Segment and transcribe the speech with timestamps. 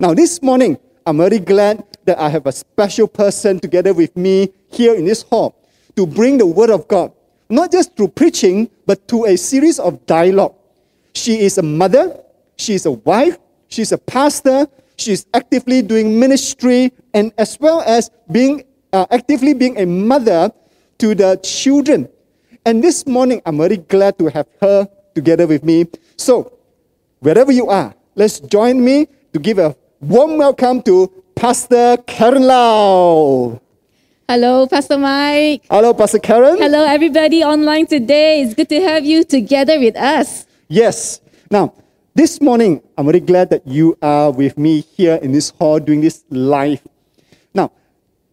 [0.00, 4.52] Now, this morning, I'm very glad that I have a special person together with me
[4.70, 5.56] here in this hall
[5.96, 7.12] to bring the Word of God,
[7.50, 10.54] not just through preaching, but to a series of dialogue.
[11.14, 12.16] She is a mother,
[12.56, 13.38] she is a wife,
[13.68, 19.78] she's a pastor, she's actively doing ministry, and as well as being uh, actively being
[19.78, 20.52] a mother
[20.98, 22.08] to the children.
[22.64, 24.88] And this morning, I'm very glad to have her
[25.18, 25.84] together with me.
[26.16, 26.52] So,
[27.18, 33.60] wherever you are, let's join me to give a warm welcome to Pastor Karen Lau.
[34.28, 35.66] Hello, Pastor Mike.
[35.70, 36.58] Hello, Pastor Karen.
[36.58, 38.42] Hello, everybody online today.
[38.42, 40.46] It's good to have you together with us.
[40.68, 41.20] Yes.
[41.50, 41.74] Now,
[42.14, 46.00] this morning, I'm very glad that you are with me here in this hall doing
[46.00, 46.82] this live.
[47.54, 47.72] Now,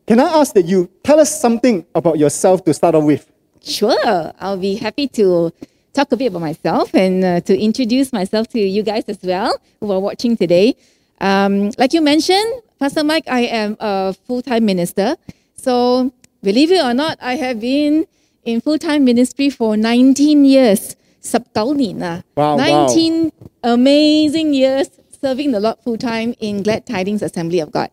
[0.05, 3.25] can I ask that you tell us something about yourself to start off with?
[3.63, 5.51] Sure, I'll be happy to
[5.95, 9.57] talk a bit about myself and uh, to introduce myself to you guys as well
[9.79, 10.75] who are watching today.
[11.21, 15.15] Um, like you mentioned, Pastor Mike, I am a full time minister.
[15.55, 16.11] So,
[16.43, 18.05] believe it or not, I have been
[18.43, 20.95] in full time ministry for 19 years.
[21.25, 22.85] 19年啊 Wow, wow.
[22.87, 23.31] 19
[23.63, 27.89] amazing years serving the Lord full time in Glad Tidings Assembly of God.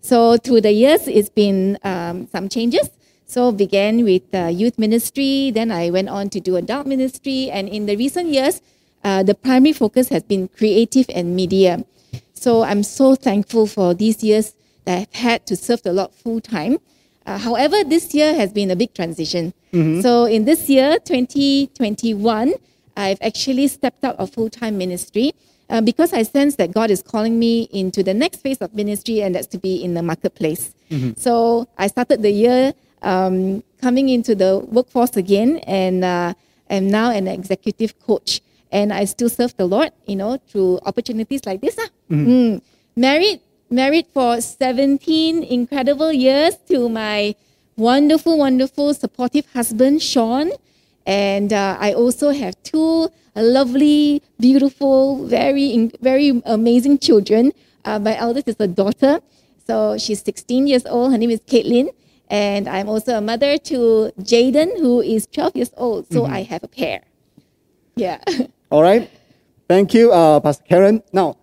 [0.00, 2.90] So through the years, it's been um, some changes.
[3.26, 7.68] So began with uh, youth ministry, then I went on to do adult ministry, and
[7.68, 8.60] in the recent years,
[9.04, 11.84] uh, the primary focus has been creative and media.
[12.34, 16.40] So I'm so thankful for these years that I've had to serve the Lord full
[16.40, 16.78] time.
[17.24, 19.54] Uh, however, this year has been a big transition.
[20.02, 22.52] So in this year, 2021,
[22.96, 25.32] I've actually stepped out of full time ministry
[25.70, 29.22] uh, because I sense that God is calling me into the next phase of ministry,
[29.22, 30.74] and that's to be in the marketplace.
[31.16, 36.34] So I started the year um, coming into the workforce again, and uh,
[36.70, 38.40] am now an executive coach.
[38.70, 41.76] And I still serve the Lord, you know, through opportunities like this.
[41.78, 41.88] ah.
[42.10, 42.62] Mm.
[42.96, 47.34] Married, married for 17 incredible years to my
[47.76, 50.52] wonderful, wonderful, supportive husband, Sean.
[51.06, 57.52] And uh, I also have two lovely, beautiful, very, very amazing children.
[57.84, 59.20] Uh, my eldest is a daughter.
[59.66, 61.12] So she's 16 years old.
[61.12, 61.90] Her name is Caitlin.
[62.32, 66.10] And I'm also a mother to Jaden, who is 12 years old.
[66.10, 67.02] So I have a pair.
[67.94, 68.24] Yeah.
[68.70, 69.10] All right.
[69.68, 71.02] Thank you, uh, Pastor Karen.
[71.12, 71.36] Now,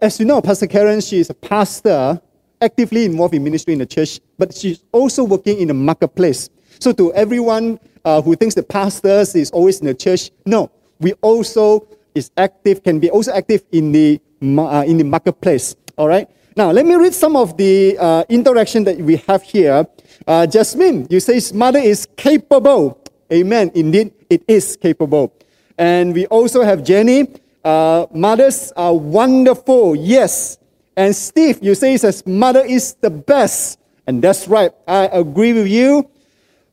[0.00, 2.20] as you know, Pastor Karen, she is a pastor,
[2.60, 6.50] actively involved in ministry in the church, but she's also working in the marketplace.
[6.80, 11.12] So, to everyone uh, who thinks the pastors is always in the church, no, we
[11.22, 11.86] also
[12.16, 15.76] is active, can be also active in the uh, in the marketplace.
[15.96, 16.28] All right.
[16.54, 19.86] Now, let me read some of the uh, interaction that we have here.
[20.26, 23.02] Uh, Jasmine, you say mother is capable.
[23.32, 23.70] Amen.
[23.74, 25.32] Indeed, it is capable.
[25.78, 27.28] And we also have Jenny.
[27.64, 29.96] Uh, mothers are wonderful.
[29.96, 30.58] Yes.
[30.96, 33.78] And Steve, you say his mother is the best.
[34.06, 34.72] And that's right.
[34.86, 36.10] I agree with you.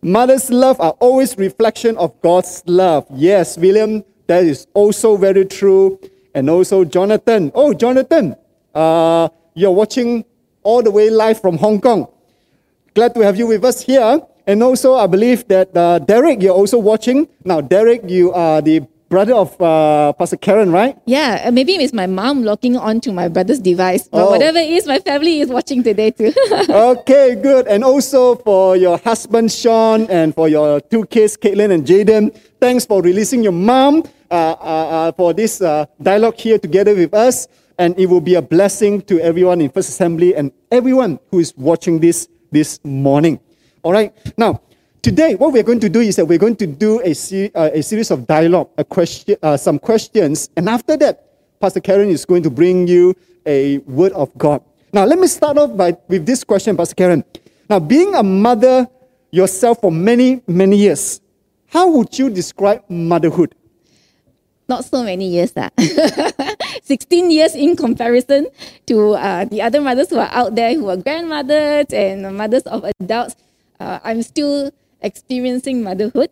[0.01, 3.05] Mother's love are always reflection of God's love.
[3.13, 5.99] Yes, William, that is also very true.
[6.33, 7.51] And also Jonathan.
[7.55, 8.35] Oh, Jonathan,
[8.75, 10.23] uh, you're watching
[10.63, 12.07] all the way live from Hong Kong.
[12.95, 14.21] Glad to have you with us here.
[14.47, 17.27] And also, I believe that uh, Derek, you're also watching.
[17.43, 20.97] Now, Derek, you are the brother of uh, Pastor Karen, right?
[21.05, 24.07] Yeah, uh, maybe it's my mom logging on to my brother's device.
[24.07, 24.31] But Oh.
[24.31, 26.31] whatever it is, my family is watching today too.
[26.69, 27.67] okay, good.
[27.67, 32.85] And also for your husband, Sean, and for your two kids, Caitlin and Jaden, thanks
[32.85, 37.47] for releasing your mom uh, uh, uh, for this uh, dialogue here together with us.
[37.79, 41.53] And it will be a blessing to everyone in First Assembly and everyone who is
[41.55, 43.39] watching this this morning.
[43.83, 44.13] All right.
[44.37, 44.61] Now,
[45.01, 47.69] today, what we're going to do is that we're going to do a, se- uh,
[47.73, 50.49] a series of dialogue, a question, uh, some questions.
[50.57, 51.23] And after that,
[51.61, 54.61] Pastor Karen is going to bring you a word of God.
[54.91, 57.23] Now, let me start off by, with this question, Pastor Karen.
[57.69, 58.89] Now, being a mother
[59.31, 61.21] yourself for many, many years,
[61.67, 63.55] how would you describe motherhood?
[64.69, 65.51] Not so many years.
[65.57, 65.69] ah.
[66.85, 68.47] 16 years in comparison
[68.85, 72.85] to uh, the other mothers who are out there who are grandmothers and mothers of
[73.01, 73.35] adults.
[73.79, 74.71] Uh, I'm still
[75.01, 76.29] experiencing motherhood.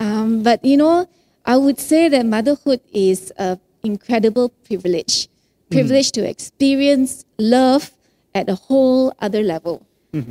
[0.00, 1.08] Um, but, you know,
[1.46, 5.28] I would say that motherhood is an incredible privilege.
[5.70, 7.90] Privilege to experience love
[8.34, 9.86] at a whole other level.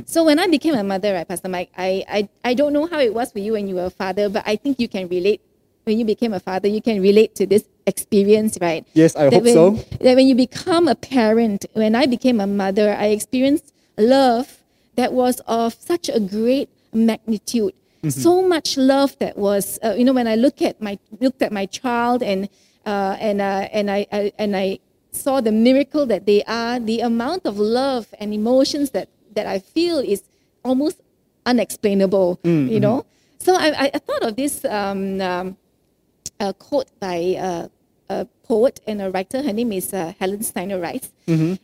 [0.06, 2.98] So when I became a mother, right, Pastor Mike, I, I, I don't know how
[2.98, 5.40] it was for you when you were a father, but I think you can relate.
[5.86, 8.84] When you became a father, you can relate to this experience, right?
[8.92, 9.70] Yes, I that hope when, so.
[10.02, 14.58] That when you become a parent, when I became a mother, I experienced love
[14.96, 17.72] that was of such a great magnitude.
[18.08, 21.52] So much love that was, uh, you know, when I look at my looked at
[21.52, 22.48] my child and
[22.84, 24.78] uh, and uh, and I, I and I
[25.12, 26.78] saw the miracle that they are.
[26.80, 30.22] The amount of love and emotions that that I feel is
[30.64, 31.00] almost
[31.46, 32.40] unexplainable.
[32.44, 33.06] You know.
[33.38, 35.56] So I, I- I thought of this um, um,
[36.40, 37.68] a quote by uh,
[38.08, 39.42] a poet and a writer.
[39.42, 41.10] Her name is uh, Helen Steiner Rice,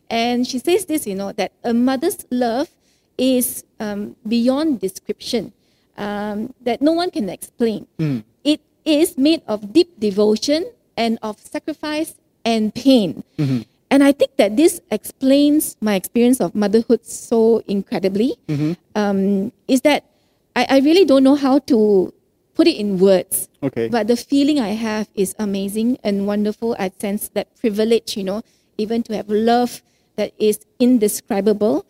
[0.09, 1.07] and she says this.
[1.07, 2.69] You know that a mother's love
[3.17, 5.53] is um, beyond description,
[5.97, 7.87] um, that no one can explain.
[8.43, 10.65] It is made of deep devotion
[10.97, 13.23] and of sacrifice and pain.
[13.89, 18.35] And I think that this explains my experience of motherhood so incredibly.
[18.95, 20.03] Um, is that
[20.55, 22.11] I, I really don't know how to
[22.55, 23.49] put it in words.
[23.61, 23.89] Okay.
[23.89, 26.75] But the feeling I have is amazing and wonderful.
[26.79, 28.41] I sense that privilege, you know,
[28.77, 29.81] even to have love
[30.15, 31.85] that is indescribable.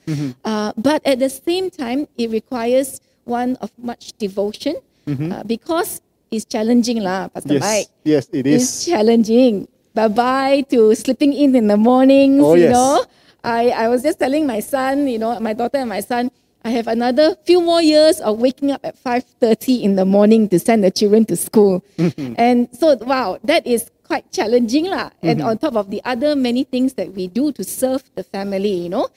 [0.46, 4.76] Uh, but at the same time, it requires one of much devotion
[5.08, 6.02] uh, because
[6.32, 7.88] it's challenging, lah, Pastor Mike.
[8.04, 9.68] Yes, yes, it It's challenging.
[9.94, 12.42] Bye bye to sleeping in in the mornings.
[12.42, 12.74] Oh, you yes.
[12.74, 13.06] know,
[13.44, 16.32] I, I was just telling my son, you know, my daughter and my son,
[16.66, 20.60] I have another few more years of waking up at 5.30 in the morning to
[20.60, 21.84] send the children to school.
[22.38, 24.86] and so, wow, that is quite challenging.
[24.88, 25.12] lah.
[25.22, 28.74] And on top of the other many things that we do to serve the family,
[28.74, 29.10] you know,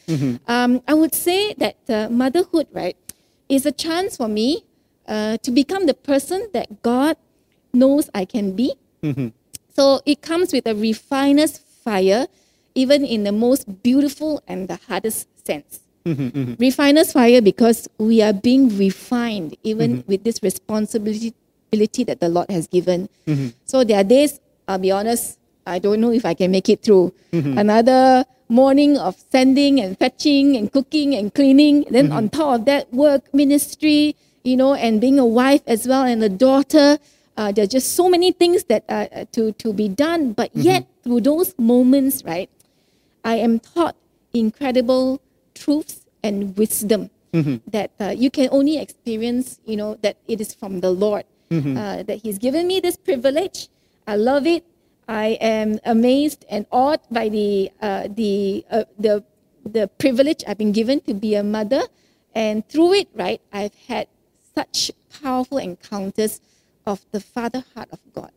[0.49, 2.97] um, I would say that uh, motherhood, right,
[3.49, 4.65] is a chance for me
[5.07, 7.17] uh, to become the person that God
[7.73, 8.75] knows I can be.
[9.77, 12.27] So it comes with a refiner's fire,
[12.75, 15.81] even in the most beautiful and the hardest sense.
[16.59, 21.35] Refiner's fire because we are being refined, even with this responsibility
[22.05, 23.09] that the Lord has given.
[23.65, 26.83] So there are days, I'll be honest, I don't know if I can make it
[26.83, 27.13] through.
[27.33, 31.85] Another morning of sending and fetching and cooking and cleaning.
[31.91, 34.15] Then on top of that, work, ministry,
[34.45, 36.99] you know, and being a wife as well and a daughter.
[37.37, 40.49] Uh, there are just so many things that uh, uh, to to be done, but
[40.57, 42.49] yet through those moments, right,
[43.25, 43.93] I am taught
[44.33, 45.21] incredible
[45.57, 47.09] truths and wisdom
[47.69, 49.61] that uh, you can only experience.
[49.69, 51.25] You know that it is from the Lord.
[51.79, 53.69] Uh, that He's given me this privilege.
[54.09, 54.65] I love it.
[55.07, 59.23] I am amazed and awed by the uh, the uh, the
[59.63, 61.83] the privilege I've been given to be a mother,
[62.35, 64.09] and through it, right, I've had
[64.57, 64.91] such
[65.23, 66.41] powerful encounters
[66.87, 68.33] of the father heart of God.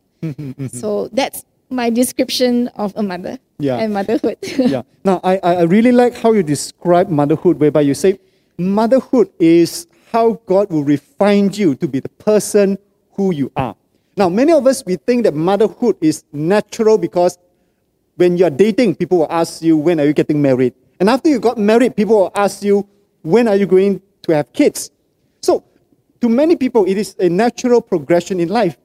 [0.70, 3.78] so that's my description of a mother Yeah.
[3.78, 4.36] and motherhood.
[4.58, 4.82] yeah.
[5.04, 8.18] Now, I, I I really like how you describe motherhood, whereby you say
[8.58, 12.78] motherhood is how God will refine you to be the person
[13.14, 13.76] who you are.
[14.16, 17.38] Now, many of us, we think that motherhood is natural because
[18.16, 20.74] when you're dating, people will ask you, when are you getting married?
[20.98, 22.86] And after you got married, people will ask you,
[23.22, 24.90] when are you going to have kids?
[25.40, 25.64] So,
[26.20, 28.76] to many people, it is a natural progression in life.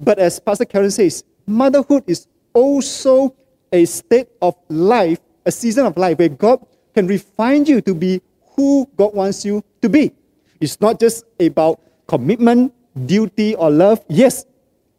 [0.00, 3.34] But as Pastor Karen says, motherhood is also
[3.72, 8.20] a state of life, a season of life where God can refine you to be
[8.56, 10.12] who God wants you to be.
[10.60, 12.72] It's not just about commitment,
[13.06, 14.04] duty, or love.
[14.08, 14.44] Yes,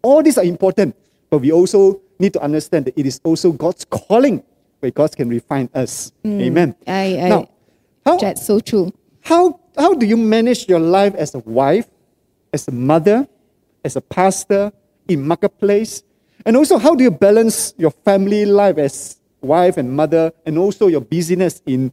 [0.02, 0.96] all these are important,
[1.30, 4.44] but we also need to understand that it is also God's calling
[4.80, 6.12] where God can refine us.
[6.26, 6.76] Mm, Amen.
[6.88, 7.50] I- I- now,
[8.06, 8.92] how, That's so true.
[9.22, 11.88] how, how do you manage your life as a wife,
[12.52, 13.28] as a mother,
[13.86, 14.74] as a pastor,
[15.08, 16.04] in marketplace?
[16.46, 20.88] And also, how do you balance your family life as wife and mother, and also
[20.88, 21.92] your busyness in,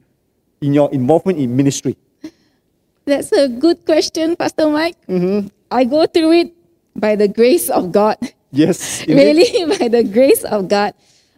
[0.61, 1.97] in your involvement in ministry?
[3.05, 4.97] That's a good question, Pastor Mike.
[5.71, 6.55] I go through it
[6.95, 8.17] by the grace of God.
[8.51, 9.47] Yes, really,
[9.79, 10.95] by the grace of God.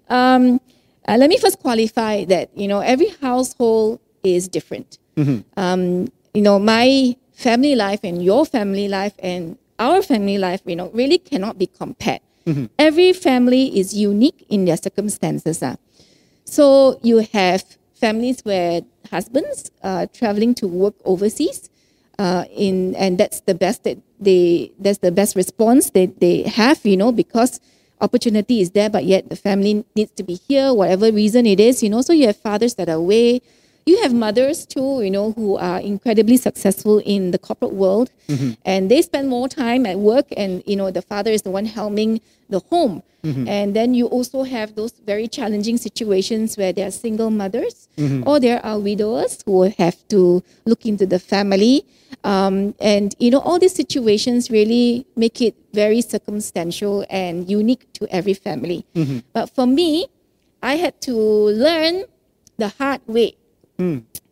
[0.09, 0.61] Um,
[1.07, 4.99] uh, let me first qualify that you know every household is different.
[5.57, 10.77] Um, you know, my family life and your family life and our family life, you
[10.77, 12.21] know, really cannot be compared.
[12.79, 15.63] Every family is unique in their circumstances.
[15.63, 15.77] ah.
[16.45, 21.71] So you have families where husbands are traveling to work overseas,
[22.19, 26.85] uh, in and that's the best that they that's the best response that they have,
[26.85, 27.61] you know, because
[28.01, 31.83] opportunity is there, but yet the family needs to be here, whatever reason it is,
[31.83, 32.03] you know.
[32.03, 33.41] So you have fathers that are away.
[33.85, 38.53] You have mothers too, you know, who are incredibly successful in the corporate world, mm-hmm.
[38.65, 41.67] and they spend more time at work, and you know, the father is the one
[41.67, 43.03] helming the home.
[43.25, 43.49] Mm-hmm.
[43.49, 48.27] And then you also have those very challenging situations where there are single mothers mm-hmm.
[48.27, 51.85] or there are widowers who have to look into the family.
[52.25, 58.09] Um, and, you know, all these situations really make it very circumstantial and unique to
[58.11, 58.85] every family.
[59.33, 60.09] But for me,
[60.61, 62.05] I had to learn
[62.59, 63.37] the hard way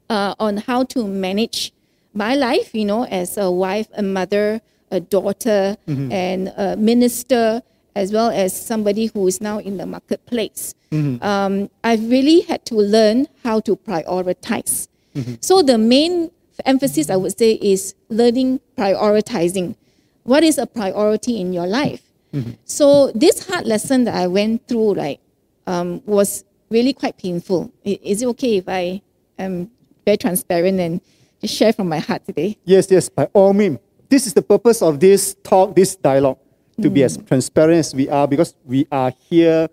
[0.09, 1.73] uh, on how to manage
[2.15, 5.77] my life, you know, as a wife, a mother, a daughter,
[6.13, 7.63] and a minister,
[7.95, 10.75] as well as somebody who is now in the marketplace,
[11.23, 14.89] um, I've really had to learn how to prioritize.
[15.41, 16.31] So the main
[16.67, 19.75] emphasis I would say is learning prioritizing.
[20.25, 22.03] What is a priority in your life?
[22.65, 25.21] So this hard lesson that I went through, right,
[25.67, 27.73] um, was really quite painful.
[27.85, 29.03] Is it okay if I
[29.43, 29.71] am
[30.05, 31.01] very transparent and
[31.41, 32.57] just share from my heart today?
[32.65, 33.79] Yes, yes, by all means.
[34.09, 36.39] This is the purpose of this talk, this dialogue,
[36.83, 39.69] to be as transparent as we are, because we are here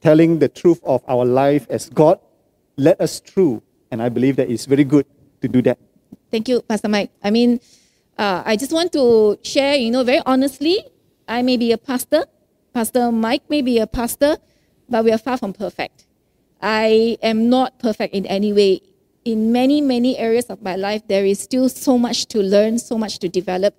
[0.00, 2.18] telling the truth of our life as God
[2.76, 3.62] led us through.
[3.90, 5.06] And I believe that it's very good
[5.40, 5.78] to do that.
[6.30, 7.10] Thank you, Pastor Mike.
[7.22, 7.60] I mean,
[8.18, 10.84] uh, I just want to share, you know, very honestly,
[11.28, 12.24] I may be a pastor,
[12.72, 14.38] Pastor Mike may be a pastor,
[14.88, 16.06] but we are far from perfect.
[16.60, 18.80] I am not perfect in any way.
[19.24, 22.98] In many, many areas of my life, there is still so much to learn, so
[22.98, 23.74] much to develop.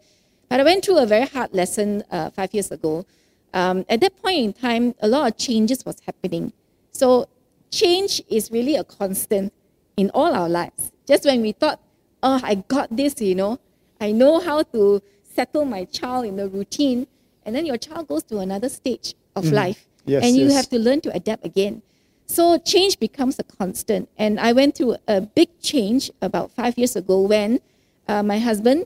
[0.50, 3.06] But I went through a very hard lesson uh, five years ago.
[3.54, 6.54] Um, at that point in time, a lot of changes was happening.
[6.92, 7.28] So
[7.72, 9.52] change is really a constant
[9.98, 10.92] in all our lives.
[11.06, 11.80] Just when we thought,
[12.22, 13.60] oh, I got this, you know,
[14.00, 17.08] I know how to settle my child in the routine,
[17.46, 20.54] and then your child goes to another stage of life, Yes, and you yes.
[20.56, 21.82] have to learn to adapt again.
[22.26, 24.10] So change becomes a constant.
[24.18, 27.60] And I went through a big change about five years ago when
[28.08, 28.86] uh, my husband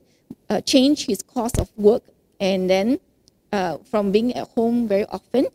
[0.49, 2.03] uh, changed his course of work,
[2.39, 2.99] and then
[3.51, 5.47] uh, from being at home very often,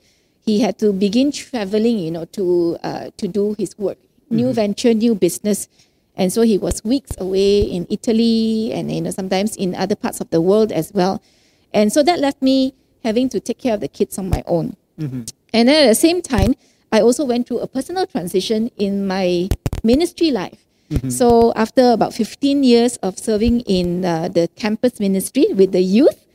[0.45, 3.99] he had to begin traveling, you know, to uh, to do his work,
[4.31, 5.69] new venture, new business,
[6.17, 10.21] and so he was weeks away in Italy and you know sometimes in other parts
[10.21, 11.23] of the world as well,
[11.73, 12.75] and so that left me
[13.05, 14.77] having to take care of the kids on my own.
[15.53, 16.55] And then at the same time,
[16.93, 19.49] I also went through a personal transition in my
[19.83, 20.59] ministry life.
[21.09, 26.27] So after about 15 years of serving in uh, the campus ministry with the youth,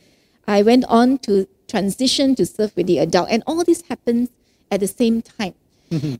[0.48, 3.28] I went on to transition to serve with the adult.
[3.30, 4.30] And all this happened
[4.72, 5.54] at the same time.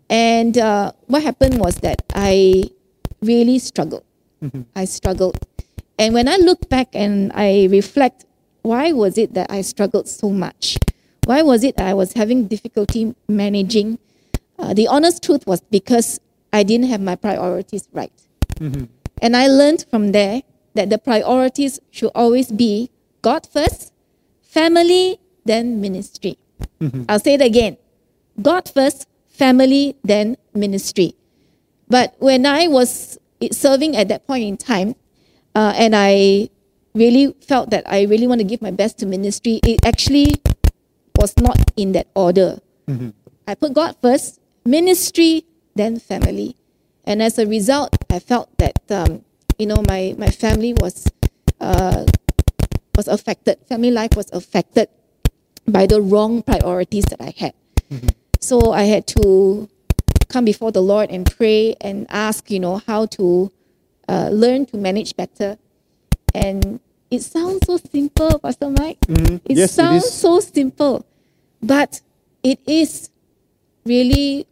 [0.08, 2.70] And uh, what happened was that I
[3.20, 4.04] really struggled.
[4.76, 5.36] I struggled.
[5.98, 8.24] And when I look back and I reflect,
[8.62, 10.78] why was it that I struggled so much?
[11.26, 13.98] Why was it that I was having difficulty managing?
[14.58, 16.20] Uh, the honest truth was because
[16.52, 18.12] I didn't have my priorities right.
[19.22, 20.42] And I learned from there
[20.74, 22.90] that the priorities should always be
[23.22, 23.92] God first,
[24.42, 26.38] family, then ministry.
[27.08, 27.76] I'll say it again
[28.40, 31.14] God first, family, then ministry.
[31.88, 33.18] But when I was
[33.52, 34.94] serving at that point in time,
[35.54, 36.48] uh, and I
[36.94, 40.34] really felt that I really want to give my best to ministry, it actually
[41.16, 42.58] was not in that order.
[43.46, 45.44] I put God first, ministry,
[45.74, 46.56] then family.
[47.04, 49.24] And as a result, I felt that, um,
[49.58, 51.10] you know, my, my family was,
[51.60, 52.04] uh,
[52.96, 54.88] was affected, family life was affected
[55.66, 57.54] by the wrong priorities that I had.
[58.40, 59.68] So I had to
[60.28, 63.50] come before the Lord and pray and ask, you know, how to
[64.08, 65.58] uh, learn to manage better.
[66.34, 68.98] And it sounds so simple, Pastor Mike.
[69.02, 69.36] It Mm-hmm.
[69.48, 70.12] Yes, it sounds is.
[70.12, 71.06] so simple,
[71.62, 72.00] but
[72.42, 73.10] it is
[73.84, 74.46] really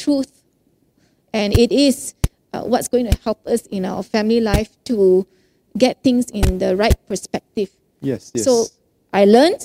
[0.00, 0.42] truth,
[1.36, 2.14] and it is
[2.52, 5.26] uh, what's going to help us in our family life to
[5.76, 7.70] get things in the right perspective.
[8.00, 8.44] Yes, yes.
[8.48, 8.66] So
[9.12, 9.60] I learned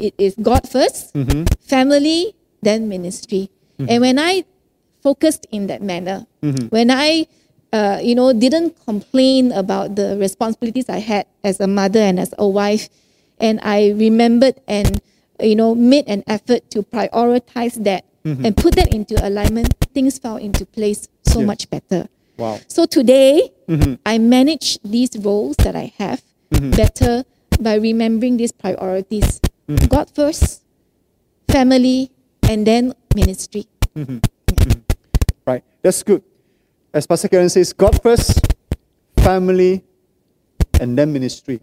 [0.00, 1.42] it is God 1st Mm-hmm.
[1.60, 3.50] family, then ministry.
[3.78, 4.42] And when I
[5.06, 6.66] focused in that manner, Mm-hmm.
[6.74, 7.30] when I,
[7.70, 12.34] uh, you know, didn't complain about the responsibilities I had as a mother and as
[12.38, 12.88] a wife,
[13.38, 14.98] and I remembered and,
[15.38, 18.44] you know, made an effort to prioritize that Mm-hmm.
[18.44, 21.46] and put that into alignment, things fell into place so Yeah.
[21.46, 22.08] much better.
[22.36, 22.60] wow.
[22.68, 23.94] So today, mm-hmm.
[24.04, 26.20] I manage these roles that I have
[26.52, 26.70] mm-hmm.
[26.76, 27.24] better
[27.60, 29.40] by remembering these priorities
[29.88, 30.62] God first,
[31.48, 32.10] family,
[32.48, 33.66] and then ministry.
[35.46, 35.62] Right.
[35.82, 36.22] That's good.
[36.92, 38.40] As Pastor Karen says, God first,
[39.20, 39.84] family,
[40.80, 41.60] and then ministry.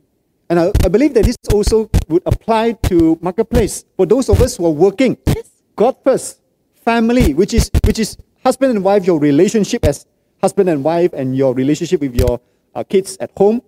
[0.50, 3.86] And I, I believe that this also would apply to marketplace.
[3.98, 5.50] For those of us who are working, Yes.
[5.76, 6.42] God first,
[6.86, 10.06] family, which is which is husband and wife, your relationship as
[10.42, 12.40] husband and wife, and your relationship with your
[12.76, 13.62] uh, kids at home,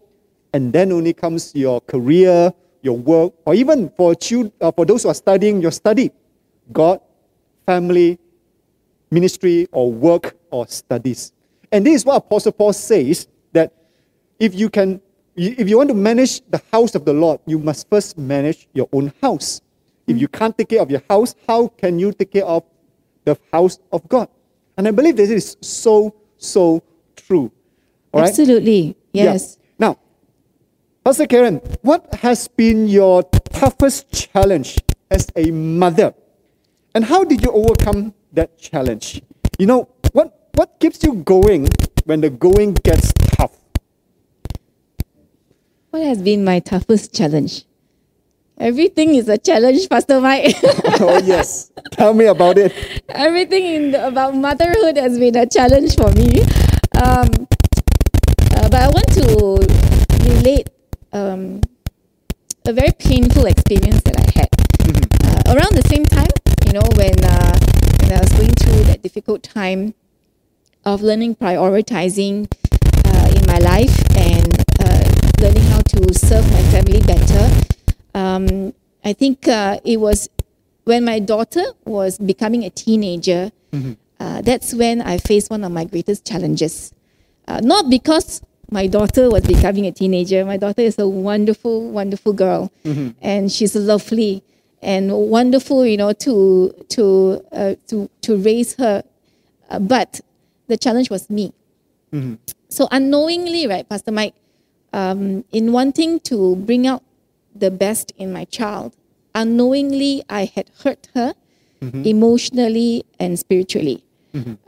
[0.53, 5.03] and then only comes your career, your work, or even for children, uh, for those
[5.03, 6.11] who are studying, your study.
[6.71, 6.99] God,
[7.65, 8.19] family,
[9.09, 11.31] ministry, or work, or studies.
[11.71, 13.73] And this is what Apostle Paul says that
[14.39, 15.01] if you can,
[15.35, 18.89] if you want to manage the house of the Lord, you must first manage your
[18.91, 19.61] own house.
[20.07, 22.63] If you can't take care of your house, how can you take care of
[23.27, 24.29] the house of God?
[24.77, 26.83] And I believe this is so, so
[27.15, 27.51] true.
[28.11, 28.29] All right?
[28.29, 28.95] Absolutely.
[29.11, 29.35] Yeah.
[29.35, 29.57] Yes.
[29.77, 29.97] Now,
[31.03, 33.23] Pastor Karen, what has been your
[33.57, 34.77] toughest challenge
[35.09, 36.13] as a mother.
[36.93, 39.21] And how did you overcome that challenge?
[39.59, 41.67] You know, what, what keeps you going
[42.05, 43.55] when the going gets tough?
[45.89, 47.65] What has been my toughest challenge?
[48.59, 50.55] Everything is a challenge, Pastor Mike.
[50.99, 51.71] oh, yes.
[51.91, 52.73] Tell me about it.
[53.09, 56.41] Everything in the, about motherhood has been a challenge for me.
[56.97, 57.29] Um,
[58.57, 59.61] uh, but I want to
[60.27, 60.69] relate
[61.13, 61.61] um,
[62.65, 64.49] a very painful experience that I had.
[65.23, 66.33] Uh, around the same time,
[66.65, 67.59] you know, when, uh,
[68.01, 69.93] when I was going through that difficult time
[70.83, 72.47] of learning prioritizing
[73.05, 74.49] uh, in my life and
[74.81, 75.05] uh,
[75.39, 77.76] learning how to serve my family better,
[78.17, 80.29] um, I think uh, it was
[80.85, 83.51] when my daughter was becoming a teenager.
[84.19, 86.91] Uh, that's when I faced one of my greatest challenges.
[87.47, 90.43] Uh, not because my daughter was becoming a teenager.
[90.43, 92.71] My daughter is a wonderful, wonderful girl,
[93.21, 94.43] and she's lovely
[94.81, 95.85] and wonderful.
[95.85, 97.03] You know, to to
[97.51, 99.03] uh, to to raise her,
[99.69, 100.19] uh, but
[100.67, 101.53] the challenge was me.
[102.69, 104.33] So unknowingly, right, Pastor Mike,
[104.93, 107.03] um, in wanting to bring out
[107.59, 108.95] the best in my child,
[109.35, 111.33] unknowingly I had hurt her
[112.05, 114.03] emotionally and spiritually.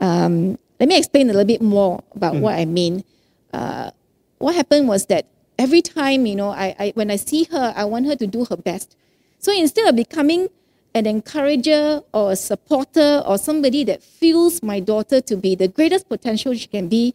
[0.00, 3.04] Um, let me explain a little bit more about what I mean.
[3.52, 3.90] Uh,
[4.38, 5.26] what happened was that
[5.58, 8.44] every time, you know, I, I when I see her, I want her to do
[8.46, 8.96] her best.
[9.38, 10.48] So instead of becoming
[10.94, 16.08] an encourager or a supporter or somebody that feels my daughter to be the greatest
[16.08, 17.14] potential she can be,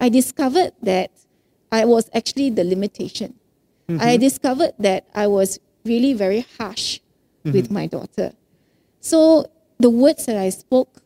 [0.00, 1.10] I discovered that
[1.72, 3.34] I was actually the limitation.
[3.88, 7.00] I discovered that I was really very harsh
[7.44, 8.32] with my daughter.
[9.00, 9.46] So
[9.78, 11.02] the words that I spoke,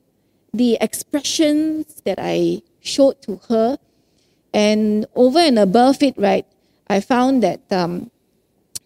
[0.55, 3.79] the expressions that I showed to her,
[4.55, 6.47] and over and above it, right,
[6.89, 8.11] I found that um,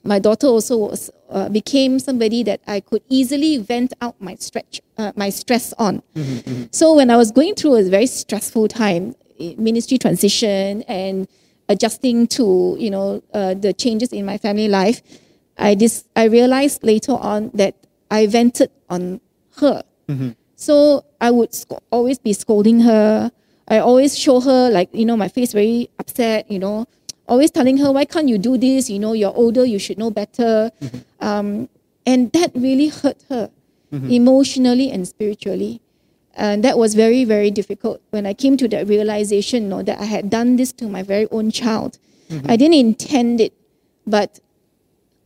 [0.03, 4.81] my daughter also was uh, became somebody that I could easily vent out my stretch,
[4.99, 6.03] uh, my stress on.
[6.73, 11.26] So when I was going through a very stressful time, eh, ministry transition and
[11.69, 15.03] adjusting to you know uh, the changes in my family life,
[15.59, 17.75] I dis- I realized later on that
[18.11, 19.21] I vented on
[19.61, 19.83] her.
[20.57, 23.31] So I would sco- always be scolding her.
[23.69, 26.50] I always show her like you know my face very upset.
[26.50, 26.87] You know,
[27.29, 28.89] always telling her why can't you do this?
[28.91, 30.71] You know, you're older, you should know better.
[31.21, 31.69] Um,
[32.07, 33.49] and that really hurt her
[34.11, 35.81] emotionally and spiritually.
[36.36, 40.00] And that was very, very difficult when I came to that realization, you know, that
[40.00, 41.99] I had done this to my very own child.
[42.28, 42.50] Mm-hmm.
[42.50, 43.52] I didn't intend it,
[44.06, 44.40] but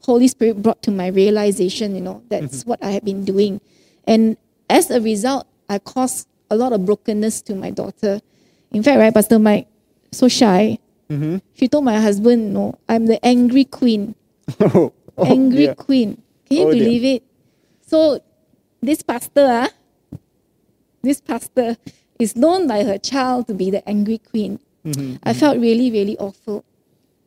[0.02, 2.70] Holy Spirit brought to my realization, you know, that's mm-hmm.
[2.70, 3.60] what I had been doing.
[4.06, 4.36] And
[4.68, 8.20] as a result, I caused a lot of brokenness to my daughter.
[8.72, 9.66] In fact, right, Pastor Mike,
[10.12, 10.78] so shy.
[11.10, 11.38] Mm-hmm.
[11.54, 14.14] She told my husband, no, I'm the angry queen.
[14.60, 15.74] oh, oh, angry dear.
[15.74, 16.22] queen.
[16.46, 16.82] Can you Oh, dear.
[16.84, 17.22] believe it?
[17.86, 18.20] So
[18.82, 19.68] this pastor, ah,
[21.02, 21.76] this pastor
[22.18, 24.60] is known by her child to be the angry queen.
[24.84, 26.64] Mm-hmm, I felt really, really awful.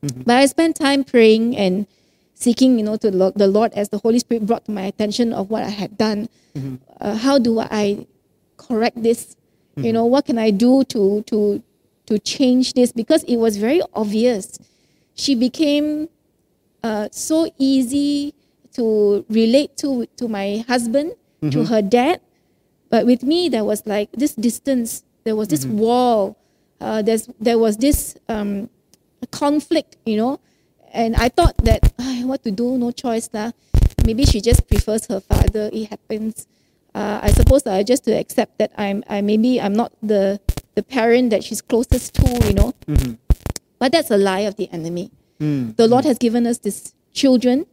[0.04, 0.24] Mm-hmm.
[0.24, 1.88] But I spent time praying and
[2.34, 5.50] seeking, you know, to the Lord as the Holy Spirit brought to my attention of
[5.50, 6.28] what I had done.
[6.56, 6.76] Mm-hmm.
[7.00, 8.08] Uh, how do I
[8.58, 9.36] correct this?
[9.78, 11.64] You know, what can I do to to
[12.08, 12.92] to change this?
[12.92, 14.60] Because it was very obvious.
[15.16, 16.10] She became
[16.84, 18.34] uh, so easy
[18.74, 21.16] to relate to to my husband,
[21.52, 22.20] to her dad,
[22.92, 25.02] but with me there was like this distance.
[25.24, 26.36] There was this wall.
[26.82, 28.70] Uh, there's there was this um,
[29.32, 30.40] conflict, you know,
[30.94, 33.52] and I thought that "Ai, what to do, no choice lah.
[34.06, 35.70] Maybe she just prefers her father.
[35.72, 36.48] It happens.
[36.94, 40.42] Uh, I suppose I just to accept that I'm I maybe I'm not the
[40.76, 42.74] the parent that she's closest to, you know.
[43.80, 45.12] But that's a lie of the enemy.
[45.78, 47.66] The Lord has given us these children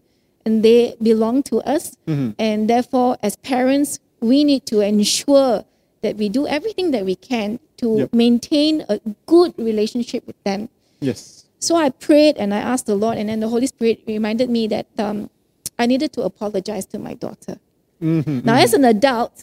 [0.44, 1.96] and they belong to us.
[2.38, 5.64] And therefore, as parents, we need to ensure
[6.02, 8.12] that we do everything that we can to Yep.
[8.14, 10.68] maintain a good relationship with them.
[11.00, 11.46] Yes.
[11.60, 14.66] So I prayed and I asked the Lord, and then the Holy Spirit reminded me
[14.68, 15.30] that um,
[15.78, 17.58] I needed to apologize to my daughter.
[18.00, 19.42] Now, as an adult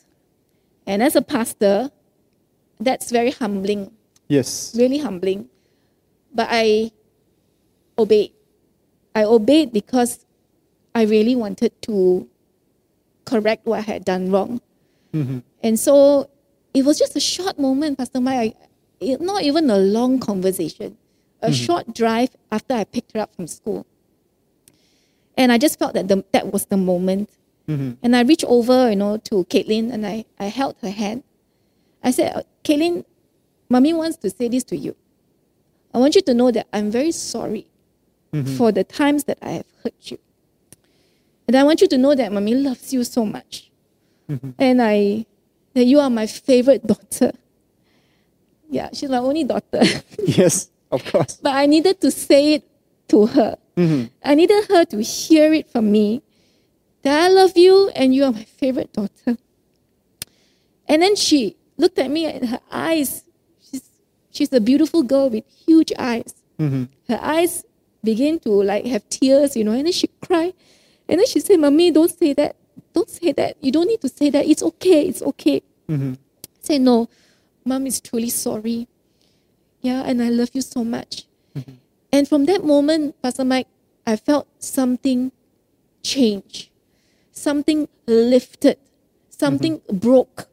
[0.88, 1.92] and as a pastor,
[2.80, 3.92] that's very humbling
[4.30, 4.74] Yes.
[4.78, 5.50] really humbling.
[6.34, 6.92] But I
[7.98, 8.32] obeyed.
[9.14, 10.26] I obeyed because
[10.94, 12.28] I really wanted to
[13.26, 14.62] correct what I had done wrong.
[15.14, 15.40] Mm-hmm.
[15.64, 16.30] And so
[16.74, 18.56] it was just a short moment, Pastor Mike.
[18.60, 18.66] I,
[19.00, 20.98] it, not even a long conversation,
[21.42, 21.54] a mm-hmm.
[21.54, 23.86] short drive after I picked her up from school.
[25.38, 27.30] And I just felt that the, that was the moment.
[27.68, 27.94] Mm-hmm.
[28.04, 31.24] And I reached over, you know, to Caitlin and I, I held her hand.
[32.04, 33.04] I said, "Uh, Caitlin,
[33.70, 34.96] mommy wants to say this to you.
[35.94, 37.68] I want you to know that I'm very sorry
[38.58, 40.20] for the times that I have hurt you.
[41.48, 43.72] And I want you to know that mommy loves you so much.
[44.30, 44.52] Mm-hmm.
[44.58, 45.26] And I,
[45.74, 47.32] that you are my favorite daughter.
[48.70, 49.84] Yeah, she's my only daughter.
[50.26, 51.38] Yes, of course.
[51.42, 52.64] but I needed to say it
[53.10, 53.58] to her.
[53.78, 54.06] Mm-hmm.
[54.24, 56.24] I needed her to hear it from me
[57.04, 59.38] that I love you and you are my favorite daughter.
[60.88, 63.24] And then she looked at me and her eyes,
[63.70, 63.84] she's,
[64.32, 66.34] she's a beautiful girl with huge eyes.
[66.60, 66.86] Mm-hmm.
[67.08, 67.64] Her eyes
[68.04, 70.54] begin to like have tears, you know, and then she cried.
[71.08, 72.56] And then she said, Mommy, don't say that.
[72.94, 73.58] Don't say that.
[73.62, 74.46] You don't need to say that.
[74.46, 75.08] It's okay.
[75.08, 75.62] It's okay.
[75.90, 76.16] I
[76.62, 77.10] said, No,
[77.64, 78.88] Mom is truly sorry.
[79.82, 81.26] Yeah, and I love you so much.
[81.56, 81.74] Mm-hmm.
[82.12, 83.68] And from that moment, Pastor Mike,
[84.08, 85.32] I felt something
[86.02, 86.72] change,
[87.32, 88.78] something lifted,
[89.30, 89.98] something mm-hmm.
[89.98, 90.48] broke.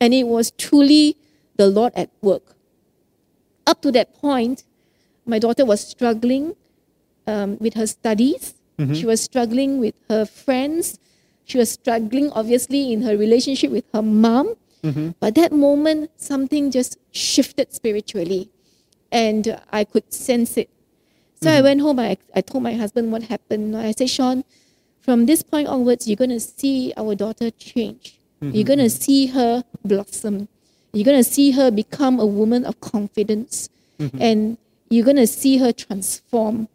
[0.00, 1.16] And it was truly
[1.56, 2.54] the Lord at work.
[3.66, 4.64] Up to that point,
[5.24, 6.54] my daughter was struggling
[7.26, 8.54] um, with her studies.
[8.78, 8.94] Mm-hmm.
[8.94, 10.98] She was struggling with her friends.
[11.44, 14.54] She was struggling, obviously, in her relationship with her mom.
[14.82, 15.10] Mm-hmm.
[15.20, 18.50] But that moment, something just shifted spiritually.
[19.10, 20.68] And I could sense it.
[21.40, 21.64] So I mm-hmm.
[21.64, 21.98] went home.
[22.00, 23.76] I, I told my husband what happened.
[23.76, 24.44] I said, Sean,
[25.00, 28.18] from this point onwards, you're going to see our daughter change.
[28.40, 30.48] You're going to see her blossom.
[30.92, 33.70] You're going to see her become a woman of confidence.
[34.20, 34.58] And
[34.90, 36.68] you're going to see her transform.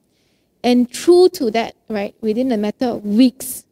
[0.63, 3.65] And true to that, right, within a matter of weeks,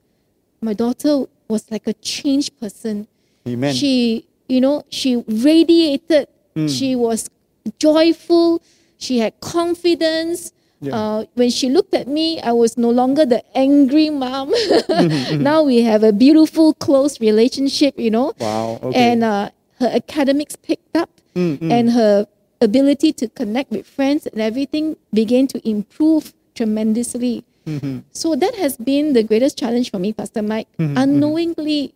[0.62, 3.08] my daughter was like a changed person.
[3.48, 3.74] Amen.
[3.74, 6.28] She, you know, she radiated.
[6.56, 6.68] Hmm.
[6.68, 7.30] She was
[7.80, 8.62] joyful.
[8.98, 10.52] She had confidence.
[10.82, 10.96] Yeah.
[10.96, 14.54] Uh, when she looked at me, I was no longer the angry mom.
[15.00, 15.44] Mm-hmm, mm-hmm.
[15.44, 18.34] now we have a beautiful, close relationship, you know.
[18.40, 19.12] Wow, okay.
[19.12, 19.50] And uh,
[19.80, 21.72] her academics picked up, mm, mm.
[21.72, 22.28] and her
[22.60, 27.46] ability to connect with friends and everything began to improve tremendously.
[27.66, 28.00] Mm-hmm.
[28.12, 30.68] So that has been the greatest challenge for me, Pastor Mike.
[30.74, 30.98] Mm-hmm, mm-hmm.
[30.98, 31.94] Unknowingly,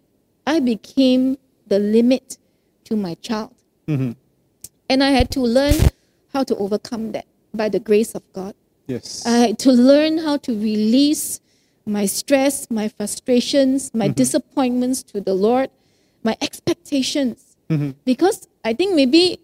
[0.47, 2.37] I became the limit
[2.85, 3.51] to my child.
[3.87, 5.75] And I had to learn
[6.31, 8.55] how to overcome that by the grace of God.
[8.87, 9.25] yes.
[9.25, 11.41] I had to learn how to release
[11.85, 15.69] my stress, my frustrations, my disappointments to the Lord,
[16.23, 17.57] my expectations.
[18.05, 19.39] Because I think maybe,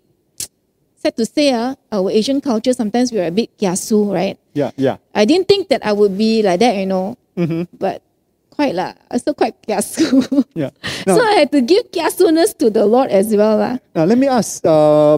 [0.99, 4.37] sad to say, uh, our Asian culture, sometimes we're a bit kiasu, right?
[4.53, 4.97] yeah, yeah.
[5.15, 7.15] I didn't think that I would be like that, you know.
[7.79, 8.03] But
[8.51, 10.43] quite lah, I'm still quite kiasu.
[10.53, 10.71] Yeah.
[11.07, 13.57] so I had to give kiasuness to the Lord as well.
[13.57, 13.77] lah.
[13.95, 15.17] now let me ask, uh,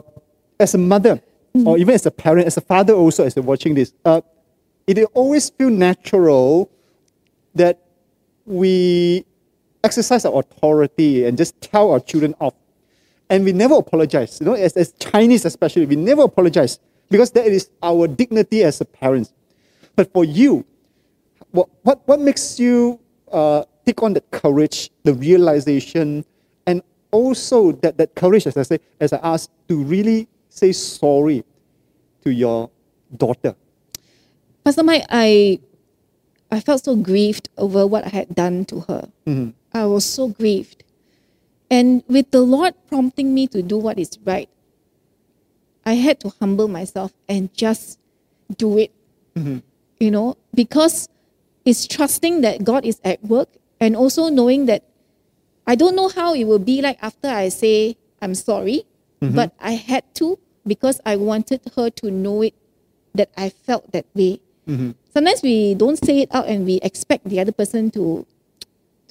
[0.60, 1.18] as a mother,
[1.66, 4.22] or even as a parent, as a father also, as you're watching this, uh,
[4.86, 6.70] it always feel natural
[7.56, 7.82] that
[8.46, 9.26] we
[9.84, 12.54] exercise our authority and just tell our children off.
[13.32, 14.40] And we never apologize.
[14.42, 18.82] You know, as, as Chinese especially, we never apologize because that is our dignity as
[18.82, 19.32] a parents.
[19.96, 20.66] But for you,
[21.52, 23.00] what, what, what makes you
[23.32, 26.26] uh, take on that courage, the realization,
[26.68, 31.46] and also that, that courage, as I say, as I asked, to really say sorry
[32.26, 32.70] to your
[33.16, 33.56] daughter?
[34.66, 35.60] Pastor Mike, I
[36.52, 39.10] I felt so grieved over what I had done to her.
[39.74, 40.81] I was so grieved.
[41.72, 44.50] And with the Lord prompting me to do what is right,
[45.86, 47.98] I had to humble myself and just
[48.58, 48.92] do it.
[49.36, 49.60] Mm-hmm.
[50.00, 51.08] You know, because
[51.64, 53.48] it's trusting that God is at work
[53.80, 54.84] and also knowing that
[55.66, 58.84] I don't know how it will be like after I say I'm sorry,
[59.22, 59.34] mm-hmm.
[59.34, 62.54] but I had to because I wanted her to know it
[63.16, 64.42] that I felt that way.
[64.68, 64.92] Mm-hmm.
[65.14, 68.26] Sometimes we don't say it out and we expect the other person to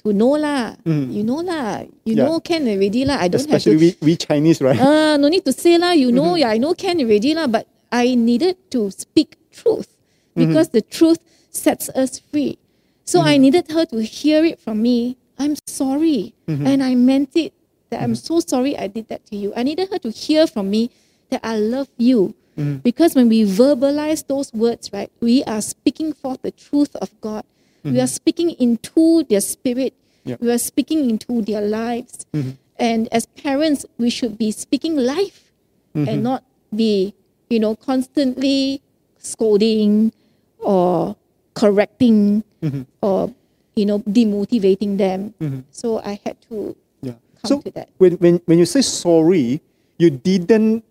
[0.03, 0.75] to know lah.
[0.85, 1.13] Mm.
[1.13, 1.85] You know lah.
[2.05, 2.25] You Yeah.
[2.25, 3.17] know can already lah.
[3.21, 4.79] I don't Especially have to we, we Chinese, right?
[4.79, 5.91] uh, no need to say lah.
[5.93, 6.45] You know, mm-hmm.
[6.45, 7.47] yeah, I know can already lah.
[7.47, 9.93] But I needed to speak truth
[10.33, 10.47] mm-hmm.
[10.47, 12.57] because the truth sets us free.
[13.05, 13.41] So I mm-hmm.
[13.41, 15.17] needed her to hear it from me.
[15.41, 17.53] I'm sorry, and I meant it.
[17.89, 19.51] That I'm so sorry I did that to you.
[19.57, 20.93] I needed her to hear from me
[21.33, 22.37] that I love you.
[22.61, 27.41] Because when we verbalize those words, right, we are speaking forth the truth of God.
[27.83, 29.93] We are speaking into their spirit.
[30.23, 30.35] Yeah.
[30.39, 32.25] We are speaking into their lives.
[32.33, 32.51] Mm-hmm.
[32.77, 35.51] And as parents, we should be speaking life
[35.93, 36.23] and mm-hmm.
[36.23, 36.43] not
[36.75, 37.13] be,
[37.49, 38.81] you know, constantly
[39.17, 40.13] scolding
[40.59, 41.15] or
[41.53, 42.83] correcting mm-hmm.
[43.01, 43.33] or,
[43.75, 45.33] you know, demotivating them.
[45.71, 47.17] So I had to Yeah.
[47.41, 47.89] come So to that.
[47.97, 49.61] when, when, when you say sorry,
[49.97, 50.83] you didn't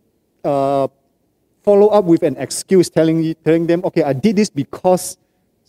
[0.44, 0.88] uh,
[1.62, 5.16] follow up with an excuse telling, you- telling them, okay, I did this because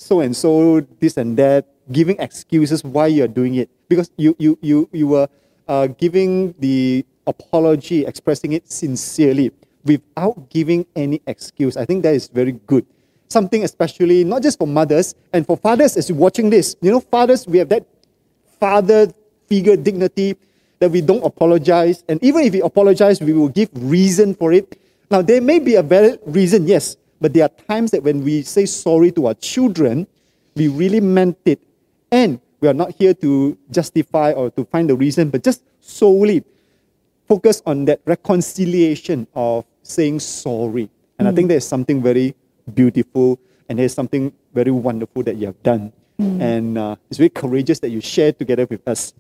[0.02, 3.70] so and so, this and that, giving excuses why you're doing it.
[3.88, 5.28] Because you, you, you, you were
[5.68, 9.52] uh, giving the apology, expressing it sincerely
[9.86, 11.78] without giving any excuse.
[11.78, 12.86] I think that is very good.
[13.32, 16.76] something especially not just for mothers and for fathers as you're watching this.
[16.82, 17.88] You know, fathers, we have that
[18.60, 19.08] father
[19.48, 20.36] figure dignity
[20.80, 22.04] that we don't apologize.
[22.08, 24.78] And even if we apologize, we will give reason for it.
[25.10, 28.42] Now, there may be a valid reason, yes, but there are times that when we
[28.42, 30.08] say sorry to our children,
[30.56, 31.62] we really meant it.
[32.12, 36.44] And we are not here to justify or to find the reason, but just solely
[37.28, 40.90] focus on that reconciliation of saying sorry.
[41.20, 42.36] And I think there's something very
[42.74, 45.94] beautiful and there's something very wonderful that you have done.
[46.20, 49.14] And uh, it's very courageous that you share together with us.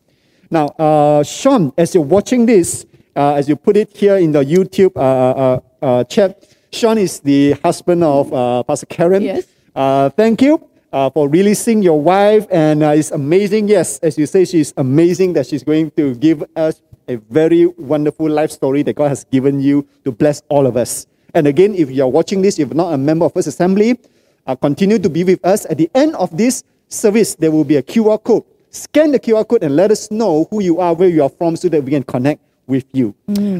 [0.51, 2.85] Now, uh, Sean, as you're watching this,
[3.15, 7.19] uh, as you put it here in the YouTube uh, uh, uh, chat, Sean is
[7.19, 9.21] the husband of uh, Pastor Karen.
[9.21, 9.45] Yes.
[9.75, 13.67] Uh, thank you uh, for releasing your wife, and uh, it's amazing.
[13.67, 18.29] Yes, as you say, she's amazing that she's going to give us a very wonderful
[18.29, 21.07] life story that God has given you to bless all of us.
[21.33, 23.99] And again, if you are watching this, if you're not a member of First Assembly,
[24.47, 25.65] uh, continue to be with us.
[25.65, 28.43] At the end of this service, there will be a QR code.
[28.69, 31.57] Scan the QR code and let us know who you are, where you are from,
[31.57, 33.13] so that we can connect with you.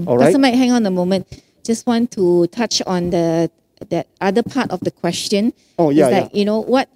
[0.08, 0.26] All right?
[0.28, 1.28] Pastor Mike, hang on a moment.
[1.64, 3.52] Just want to touch on the
[3.90, 5.54] that other part of the question.
[5.80, 6.40] Oh, yeah, Is that, yeah.
[6.40, 6.90] you know, what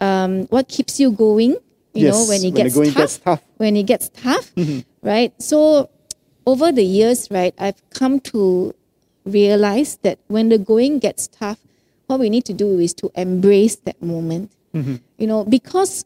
[0.00, 1.56] um, what keeps you going,
[1.94, 2.96] you know, Yes, when it when the gets going tough.
[2.96, 3.42] gets tough.
[3.56, 4.80] When it gets tough, mm-hmm.
[5.02, 5.32] right?
[5.42, 5.90] So
[6.46, 8.74] over the years, right, I've come to
[9.24, 11.58] realize that when the going gets tough,
[12.06, 14.50] what we need to do is to embrace that moment.
[14.74, 14.96] Mm-hmm.
[15.18, 16.04] You know, because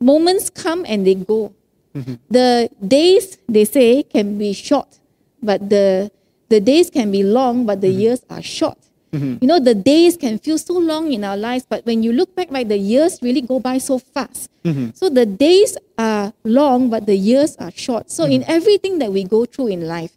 [0.00, 1.52] moments come and they go.
[1.94, 2.14] Mm-hmm.
[2.30, 5.00] The days they say can be short,
[5.42, 6.10] but the
[6.48, 8.00] the days can be long, but the mm-hmm.
[8.00, 8.78] years are short.
[9.12, 9.36] Mm-hmm.
[9.40, 12.34] You know, the days can feel so long in our lives, but when you look
[12.34, 14.50] back, right, the years really go by so fast.
[14.64, 14.90] Mm-hmm.
[14.94, 18.10] So the days are long, but the years are short.
[18.10, 20.12] So in everything that we go through in life,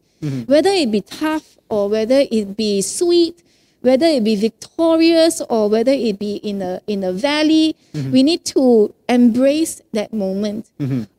[0.48, 3.42] whether it be tough or whether it be sweet,
[3.82, 7.76] whether it be victorious or whether it be in a in a valley,
[8.12, 10.70] we need to embrace that moment,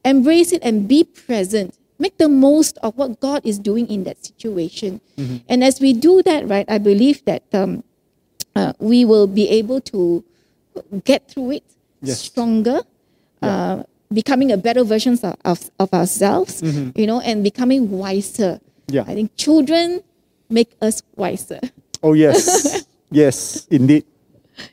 [0.05, 1.75] embrace it and be present.
[2.01, 5.01] Make the most of what God is doing in that situation.
[5.49, 7.85] And as we do that, right, I believe that um,
[8.57, 10.25] uh, we will be able to
[11.05, 11.65] get through it
[12.03, 12.21] Yes.
[12.21, 12.81] stronger,
[13.43, 16.63] uh, becoming a better versions of, of, of ourselves,
[16.97, 18.59] you know, and becoming wiser.
[18.89, 19.05] Yeah.
[19.07, 20.01] I think children
[20.49, 21.61] make us wiser.
[22.03, 22.87] Oh, yes.
[23.11, 24.05] yes, indeed.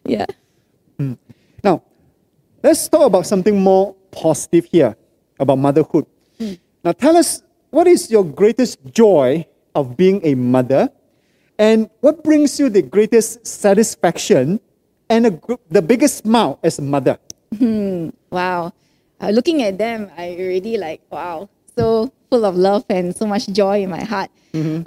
[0.05, 0.25] Yeah.
[1.61, 1.83] Now,
[2.63, 4.95] let's talk about something more positive here
[5.37, 6.05] about motherhood.
[6.83, 10.89] Now, tell us what is your greatest joy of being a mother,
[11.59, 14.59] and what brings you the greatest satisfaction
[15.09, 17.17] and a, the biggest smile as a mother?
[18.29, 18.73] Wow.
[19.19, 23.47] Uh, looking at them, I already like, wow, so full of love and so much
[23.47, 24.29] joy in my heart.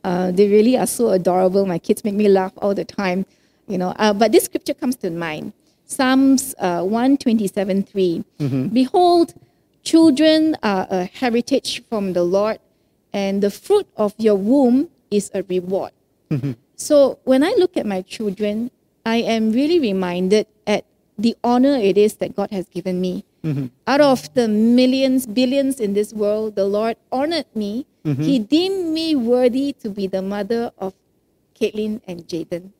[0.04, 1.64] Uh, they really are so adorable.
[1.66, 3.24] My kids make me laugh all the time,
[3.66, 3.94] you know.
[3.98, 5.52] Uh, but this scripture comes to mind
[5.86, 8.24] Psalms uh, 127 3.
[8.72, 9.34] Behold,
[9.82, 12.58] children are a heritage from the Lord,
[13.12, 15.92] and the fruit of your womb is a reward.
[16.30, 16.52] Mm-hmm.
[16.76, 18.70] So when I look at my children,
[19.04, 20.84] I am really reminded at
[21.18, 23.24] the honor it is that God has given me.
[23.44, 23.66] Mm-hmm.
[23.86, 27.86] Out of the millions, billions in this world, the Lord honored me.
[28.04, 28.22] Mm-hmm.
[28.22, 30.94] He deemed me worthy to be the mother of
[31.58, 32.72] Caitlin and Jaden.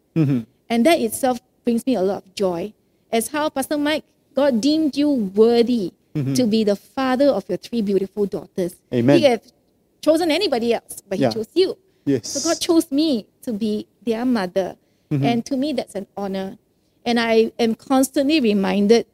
[0.69, 2.73] And that itself brings me a lot of joy.
[3.11, 6.35] As how, Pastor Mike, God deemed you worthy Mm-hmm.
[6.35, 8.75] to be the father of your three beautiful daughters.
[8.93, 9.19] Amen.
[9.19, 9.43] He have
[10.03, 11.29] chosen anybody else, but Yeah.
[11.29, 11.79] He chose you.
[12.05, 12.29] Yes.
[12.29, 14.75] So God chose me to be their mother.
[15.13, 15.25] Mm-hmm.
[15.25, 16.59] And to me, that's an honor.
[17.05, 19.07] And I am constantly reminded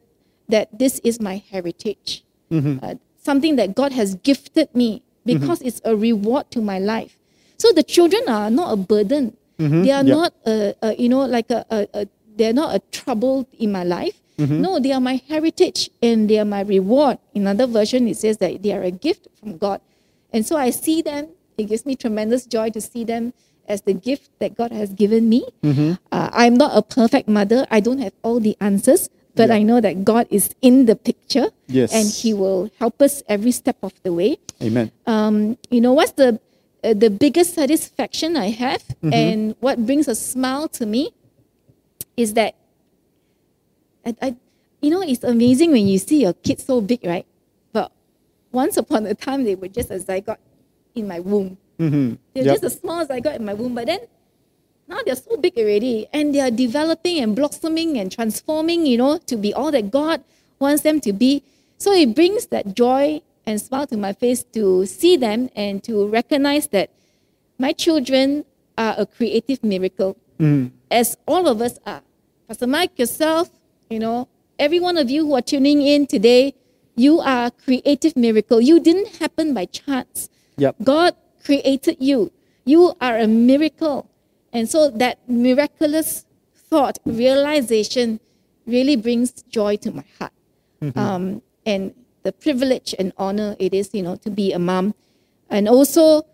[0.49, 2.79] that this is my heritage, mm-hmm.
[2.81, 7.19] Uh, something that God has gifted me because it's a reward to my life.
[7.57, 9.35] So the children are not a burden.
[9.59, 10.15] They are Yeah.
[10.17, 12.07] not a, a you know like a, a, a
[12.37, 14.17] they're not a trouble in my life.
[14.37, 17.17] No, they are my heritage and they are my reward.
[17.33, 19.81] In another version, it says that they are a gift from God.
[20.31, 21.29] And so I see them.
[21.57, 23.33] It gives me tremendous joy to see them
[23.67, 25.43] as the gift that God has given me.
[25.63, 27.65] Uh, I'm not a perfect mother.
[27.71, 29.55] I don't have all the answers, but Yeah.
[29.55, 31.91] I know that God is in the picture Yes.
[31.91, 34.37] and He will help us every step of the way.
[34.61, 34.91] Amen.
[35.07, 36.39] Um, you know, what's the
[36.83, 41.09] uh, the biggest satisfaction I have and what brings a smile to me
[42.15, 42.53] is that
[44.07, 44.35] I, I,
[44.81, 47.25] you know, it's amazing when you see your kids so big, right?
[47.73, 47.91] But
[48.51, 50.37] once upon a time, they were just a zygote
[50.95, 51.57] in my womb.
[51.79, 52.15] Mm-hmm.
[52.33, 52.53] They're Yep.
[52.61, 53.99] just a small zygote in my womb, but then
[54.87, 59.17] now they're so big already and they are developing and blossoming and transforming, you know,
[59.27, 60.23] to be all that God
[60.59, 61.43] wants them to be.
[61.77, 66.07] So it brings that joy and smile to my face to see them and to
[66.07, 66.89] recognize that
[67.59, 68.45] my children
[68.77, 70.15] are a creative miracle,
[70.91, 72.01] as all of us are.
[72.47, 73.49] Pastor Mike, yourself,
[73.89, 74.27] you know,
[74.59, 76.53] every one of you who are tuning in today,
[76.95, 78.59] you are a creative miracle.
[78.59, 80.29] You didn't happen by chance.
[80.57, 80.75] Yep.
[80.83, 82.31] God created you.
[82.65, 84.09] You are a miracle.
[84.51, 88.19] And so that miraculous thought, realization,
[88.65, 90.33] really brings joy to my heart.
[90.95, 94.93] Um, and the privilege and honor it is, you know, to be a mom.
[95.49, 96.25] And also,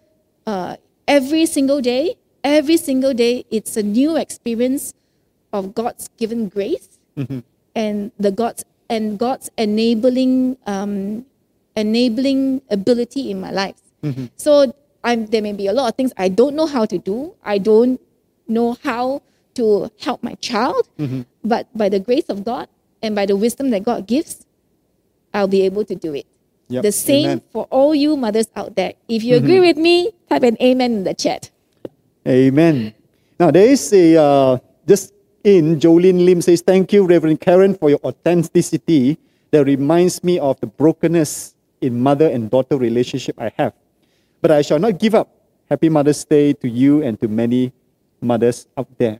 [0.48, 4.94] uh, every single day, every single day, it's a new experience
[5.52, 6.93] of God's given grace
[7.76, 11.26] and the God's and God's enabling um,
[11.76, 13.76] enabling ability in my life.
[14.36, 14.74] So
[15.04, 17.36] I'm, there may be a lot of things I don't know how to do.
[17.44, 18.02] I don't
[18.48, 19.22] know how
[19.56, 20.90] to help my child,
[21.44, 22.68] but by the grace of God
[23.02, 24.46] and by the wisdom that God gives,
[25.34, 26.26] I'll be able to do it.
[26.68, 26.84] Yep.
[26.84, 27.42] The same Amen.
[27.52, 28.94] for all you mothers out there.
[29.08, 31.52] If you agree with me, type an amen in the chat.
[32.28, 32.94] Amen.
[33.40, 35.13] Now, there is a, uh, just
[35.44, 39.18] in, Jolene Lim says, Thank you, Reverend Karen, for your authenticity
[39.52, 43.74] that reminds me of the brokenness in mother and daughter relationship I have.
[44.42, 45.30] But I shall not give up.
[45.70, 47.72] Happy Mother's Day to you and to many
[48.22, 49.20] mothers out there.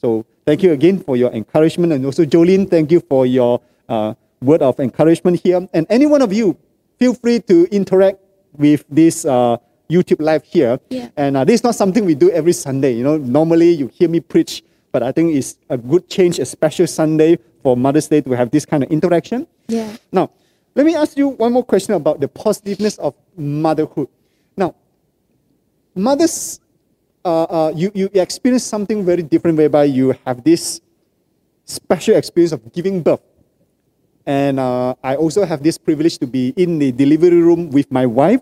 [0.00, 1.92] So, thank you again for your encouragement.
[1.92, 5.66] And also, Jolene, thank you for your uh, word of encouragement here.
[5.72, 6.56] And any one of you,
[6.98, 8.18] feel free to interact
[8.52, 9.56] with this uh,
[9.90, 10.78] YouTube live here.
[10.90, 11.08] Yeah.
[11.16, 12.92] And uh, this is not something we do every Sunday.
[12.92, 14.62] You know, normally you hear me preach,
[14.98, 18.50] but I think it's a good change, a special Sunday for Mother's Day to have
[18.50, 19.46] this kind of interaction.
[19.68, 19.94] Yeah.
[20.10, 20.32] Now,
[20.74, 24.08] let me ask you one more question about the positiveness of motherhood.
[24.56, 24.74] Now,
[25.94, 26.58] mothers,
[27.24, 30.80] uh, uh, you, you experience something very different whereby you have this
[31.64, 33.22] special experience of giving birth.
[34.26, 38.04] And uh, I also have this privilege to be in the delivery room with my
[38.04, 38.40] wife.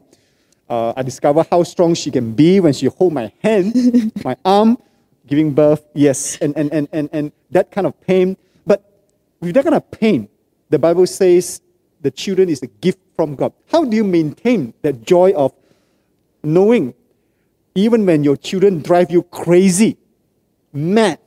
[0.70, 4.78] Uh, I discover how strong she can be when she hold my hand, my arm,
[5.26, 5.86] giving birth.
[5.94, 8.36] Yes, and, and, and, and, and that kind of pain.
[8.66, 8.82] But
[9.40, 10.28] with that kind of pain,
[10.70, 11.60] the Bible says
[12.00, 13.52] the children is a gift from God.
[13.70, 15.52] How do you maintain that joy of
[16.42, 16.94] knowing
[17.74, 19.98] even when your children drive you crazy,
[20.72, 21.18] mad,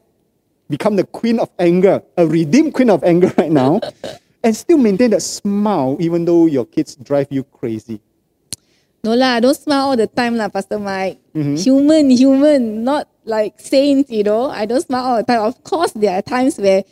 [0.68, 3.80] become the queen of anger, a redeemed queen of anger right now,
[4.44, 8.02] and still maintain that smile even though your kids drive you crazy?
[9.04, 11.20] No lah, don't smile all the time lah, Pastor Mike.
[11.32, 11.56] Mm-hmm.
[11.56, 14.50] Human, human, not like saint, you know.
[14.50, 15.42] I don't smile all the time.
[15.42, 16.84] Of course, there are times where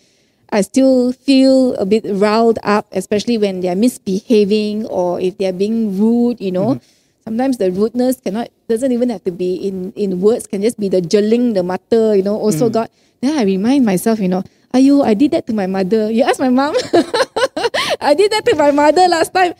[0.50, 6.00] I still feel a bit riled up, especially when they're misbehaving or if they're being
[6.00, 6.80] rude, you know.
[6.80, 6.94] Mm-hmm.
[7.28, 10.88] Sometimes the rudeness cannot doesn't even have to be in, in words, can just be
[10.88, 12.44] the jeling, the mutter, you know, Mm.
[12.48, 12.88] also God.
[13.20, 16.08] Then I remind myself, you know, Ayu, I did that to my mother.
[16.12, 16.76] You ask my mom.
[18.00, 19.54] I did that to my mother last time.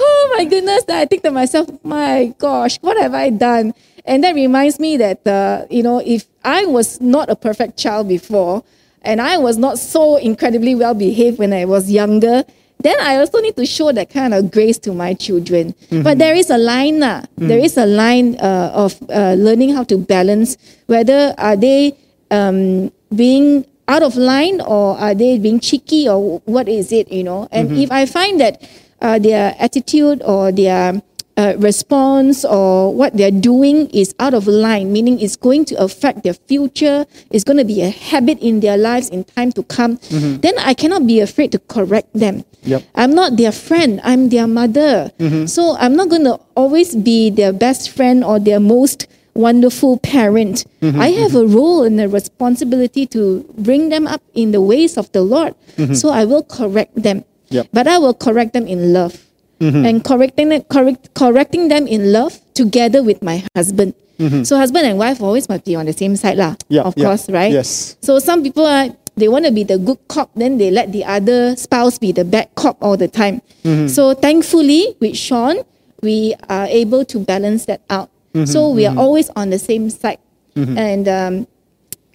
[0.00, 0.82] Oh my goodness.
[0.84, 3.74] Then I think to myself, my gosh, what have I done?
[4.04, 8.08] And that reminds me that, uh, you know, if I was not a perfect child
[8.08, 8.64] before
[9.02, 12.44] and I was not so incredibly well behaved when I was younger,
[12.82, 15.74] then I also need to show that kind of grace to my children.
[16.02, 17.22] But there is a line, lah.
[17.38, 21.94] There is a line uh, of uh, learning how to balance whether are they
[22.30, 27.22] um, being out of line or are they being cheeky or what is it, you
[27.22, 27.46] know?
[27.52, 28.62] And if I find that
[29.00, 31.02] uh, their attitude or their
[31.36, 36.22] uh, response or what they're doing is out of line, meaning it's going to affect
[36.22, 39.98] their future, it's going to be a habit in their lives in time to come,
[39.98, 40.40] mm-hmm.
[40.40, 42.44] then I cannot be afraid to correct them.
[42.64, 42.84] Yep.
[42.94, 45.10] I'm not their friend, I'm their mother.
[45.18, 45.46] Mm-hmm.
[45.46, 50.64] So I'm not going to always be their best friend or their most wonderful parent.
[50.82, 51.00] Mm-hmm.
[51.00, 55.10] I have a role and a responsibility to bring them up in the ways of
[55.12, 55.54] the Lord.
[55.96, 57.24] So I will correct them.
[57.48, 57.68] Yep.
[57.72, 59.24] But I will correct them in love.
[59.62, 59.86] Mm-hmm.
[59.86, 63.94] And correcting them, correct, correcting them in love together with my husband.
[64.18, 64.42] Mm-hmm.
[64.42, 66.58] So husband and wife always must be on the same side, lah.
[66.66, 67.54] Yeah, of yeah, course, right?
[67.54, 67.94] yes.
[68.02, 71.04] So some people are they want to be the good cop, then they let the
[71.06, 73.38] other spouse be the bad cop all the time.
[73.62, 73.86] Mm-hmm.
[73.86, 75.62] So thankfully, with Sean,
[76.02, 78.10] we are able to balance that out.
[78.46, 80.18] So we are always on the same side,
[80.56, 81.46] and um,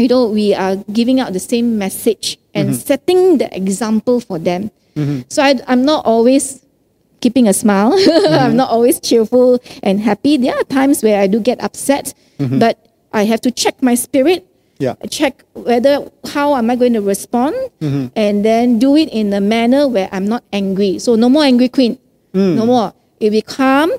[0.02, 4.74] you know we are giving out the same message and setting the example for them.
[5.30, 6.66] So I, I'm not always
[7.22, 7.93] keeping a smile.
[8.30, 10.38] I'm not always cheerful and happy.
[10.38, 12.78] There are times where I do get upset, but
[13.13, 14.45] I have to check my spirit
[14.80, 14.93] Yeah.
[15.09, 18.13] check whether how am I going to respond Mm-hmm.
[18.15, 20.99] and then do it in a manner where I'm not angry.
[20.99, 21.97] So no more angry queen.
[22.38, 22.53] Mm.
[22.61, 22.93] No more.
[23.20, 23.89] It be calm,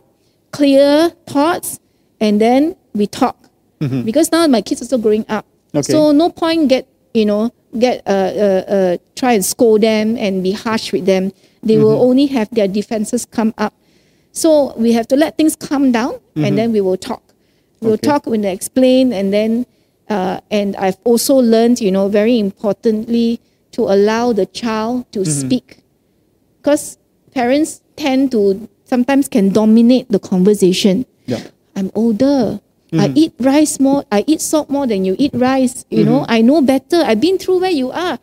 [0.52, 1.80] clear thoughts,
[2.20, 3.36] and then we talk.
[3.78, 5.46] Because now my kids are still growing up.
[5.46, 5.78] Mm-hmm.
[5.78, 5.92] Okay.
[5.92, 10.42] So no point get, you know, get uh, uh, uh, try and scold them and
[10.42, 11.30] be harsh with them.
[11.62, 11.82] They Mm-hmm.
[11.84, 13.74] will only have their defenses come up.
[14.32, 17.22] So we have to let things calm down and then we will talk.
[17.80, 17.94] We'll Mm-hmm.
[17.94, 18.06] Okay.
[18.10, 19.66] talk when they explain and then
[20.08, 23.40] Uh, and I've also learned, you know, very importantly,
[23.76, 25.84] to allow the child to speak.
[26.56, 26.96] Because
[27.36, 31.04] parents tend to sometimes can dominate the conversation.
[31.28, 31.44] Yeah.
[31.76, 32.56] I'm older.
[32.96, 34.08] I eat rice more.
[34.10, 35.84] I eat salt more than you eat rice.
[35.92, 37.04] You know, I know better.
[37.04, 38.16] I've been through where you are.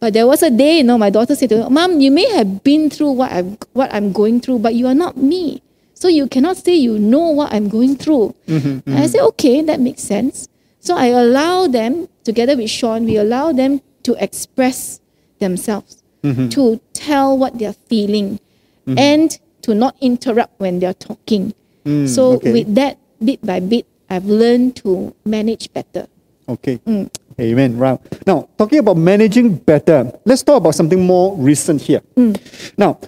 [0.00, 2.28] But there was a day, you know, my daughter said to me, Mom, you may
[2.30, 5.62] have been through what I'm, what I'm going through, but you are not me.
[5.92, 8.34] So you cannot say you know what I'm going through.
[8.48, 9.06] Mm-hmm, and I mm-hmm.
[9.06, 10.48] said, okay, that makes sense.
[10.80, 15.00] So I allow them, together with Sean, we allow them to express
[15.38, 16.48] themselves, mm-hmm.
[16.48, 18.40] to tell what they're feeling,
[18.86, 21.54] and to not interrupt when they're talking.
[21.84, 22.52] Mm, so okay.
[22.52, 26.08] with that, bit by bit, I've learned to manage better.
[26.48, 26.78] Okay.
[26.86, 27.10] Mm.
[27.40, 27.78] Amen.
[27.78, 27.98] Right.
[28.26, 32.00] Now, talking about managing better, let's talk about something more recent here.
[32.16, 32.36] Mm.
[32.76, 33.00] Now,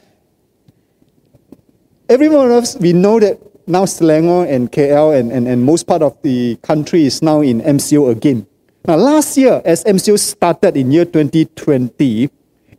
[2.09, 5.87] every one of us, we know that now Selangor and KL and, and, and most
[5.87, 8.47] part of the country is now in MCO again.
[8.87, 12.31] Now, last year, as MCO started in year 2020,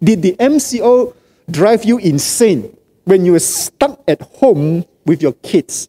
[0.03, 1.15] did the MCO
[1.49, 2.75] drive you insane
[3.05, 5.87] when you were stuck at home with your kids?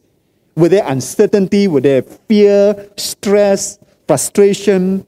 [0.57, 1.67] Were there uncertainty?
[1.67, 5.07] Were there fear, stress, frustration?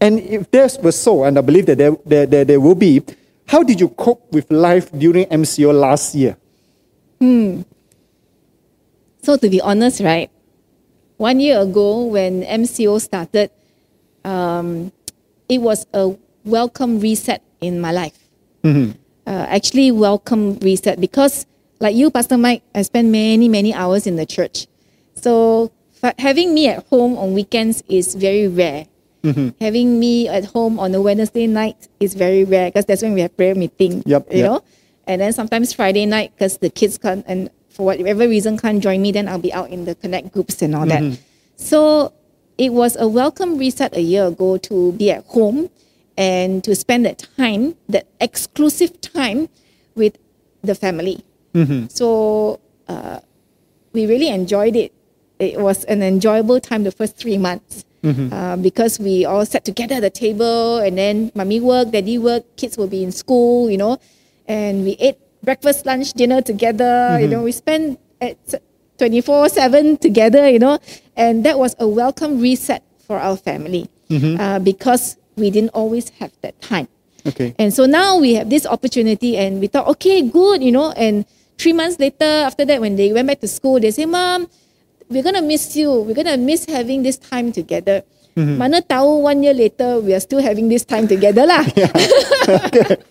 [0.00, 3.02] And if this was so, and I believe that there, there, there, there will be,
[3.46, 6.36] how did you cope with life during MCO last year?
[9.22, 10.30] So to be honest, right,
[11.18, 13.50] one year ago when MCO started,
[14.24, 14.90] um,
[15.48, 18.16] it was a welcome reset in my life.
[19.26, 21.44] Uh, actually, welcome reset because,
[21.78, 24.66] like you, Pastor Mike, I spend many many hours in the church.
[25.14, 25.70] So
[26.18, 28.86] having me at home on weekends is very rare.
[29.22, 29.48] Mm-hmm.
[29.60, 33.20] Having me at home on a Wednesday night is very rare because that's when we
[33.20, 34.02] have prayer meeting.
[34.06, 34.46] Yep, you yep.
[34.46, 34.64] know,
[35.06, 39.02] and then sometimes Friday night because the kids can't and for whatever reason can't join
[39.02, 41.02] me, then I'll be out in the connect groups and all that.
[41.02, 41.22] Mm-hmm.
[41.56, 42.12] So
[42.58, 45.70] it was a welcome reset a year ago to be at home
[46.16, 49.48] and to spend that time, that exclusive time
[49.94, 50.18] with
[50.62, 51.24] the family.
[51.54, 51.86] Mm-hmm.
[51.88, 53.20] So uh,
[53.92, 54.92] we really enjoyed it.
[55.38, 57.84] It was an enjoyable time the first three months.
[58.32, 62.44] Uh, because we all sat together at the table and then mommy work, daddy work,
[62.56, 63.98] kids will be in school, you know,
[64.48, 68.36] and we ate breakfast, lunch, dinner together, you know, we spent at
[68.98, 70.78] 24 7 together, you know,
[71.16, 73.88] and that was a welcome reset for our family
[74.40, 76.88] uh, because we didn't always have that time.
[77.26, 77.54] Okay.
[77.58, 80.92] And so now we have this opportunity, and we thought, okay, good, you know.
[80.92, 81.26] And
[81.58, 84.48] three months later, after that, when they went back to school, they say, Mom,
[85.10, 85.90] we're gonna miss you.
[85.90, 88.02] We're gonna miss having this time together.
[88.40, 91.60] Mana tahu one year later, we are still having this time together lah.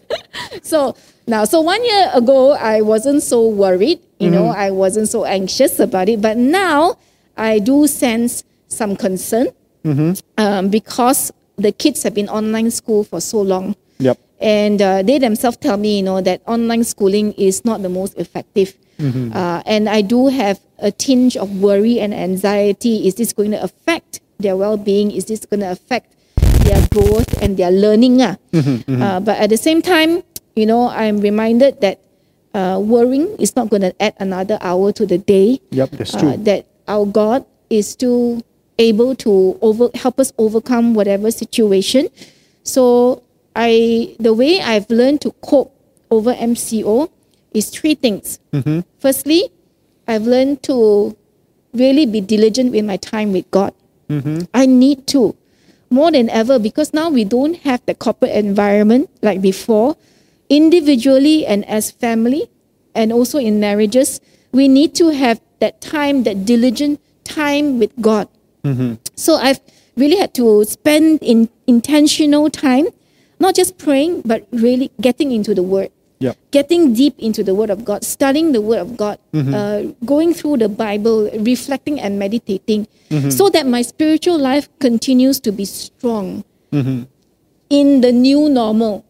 [0.64, 0.95] so
[1.28, 4.00] now, so one year ago, I wasn't so worried.
[4.18, 6.20] You know, I wasn't so anxious about it.
[6.20, 6.97] But now,
[7.38, 9.54] I do sense some concern
[10.38, 13.76] um, because the kids have been online school for so long.
[14.00, 14.18] Yep.
[14.41, 18.18] And uh, they themselves tell me, you know, that online schooling is not the most
[18.18, 18.74] effective.
[19.00, 23.07] Uh, and I do have a tinge of worry and anxiety.
[23.07, 25.11] Is this going to affect their well-being?
[25.11, 26.15] Is this going to affect
[26.63, 28.21] their growth and their learning?
[28.21, 28.38] ah?
[28.53, 30.23] Uh, but at the same time,
[30.55, 31.99] you know, I'm reminded that
[32.53, 36.19] uh, worrying is not going to add another hour to the day Yep, that's uh,
[36.19, 36.38] true.
[36.43, 38.41] that our God is still
[38.80, 42.09] able to over help us overcome whatever situation.
[42.63, 43.21] So
[43.55, 45.75] I the way I've learned to cope
[46.09, 47.09] over MCO
[47.53, 48.39] is three things.
[48.99, 49.51] Firstly,
[50.10, 51.16] I've learned to
[51.74, 53.74] really be diligent with my time with God.
[54.10, 54.49] Mm-hmm.
[54.53, 55.38] I need to
[55.91, 59.97] more than ever because now we don't have the corporate environment like before.
[60.49, 62.49] Individually and as family,
[62.95, 64.20] and also in marriages,
[64.51, 68.28] we need to have that time, that diligent time with God.
[68.64, 68.95] Mm-hmm.
[69.16, 69.62] So I've
[69.95, 72.88] really had to spend in intentional time,
[73.39, 76.36] not just praying, but really getting into the Word Yep.
[76.51, 80.57] getting deep into the Word of God, studying the Word of God, uh, going through
[80.57, 82.88] the Bible, reflecting and meditating,
[83.32, 86.43] so that my spiritual life continues to be strong
[87.70, 89.05] in the new normal.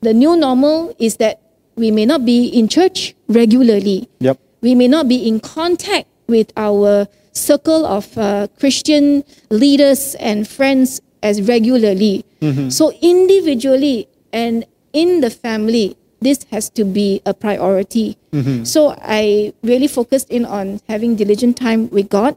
[0.00, 1.40] The new normal is that
[1.74, 4.08] we may not be in church regularly.
[4.20, 4.38] Yep.
[4.62, 11.00] We may not be in contact with our circle of uh, Christian leaders and friends
[11.22, 12.24] as regularly.
[12.70, 18.16] So, individually and in the family, this has to be a priority.
[18.64, 22.36] So, I really focused in on having diligent time with God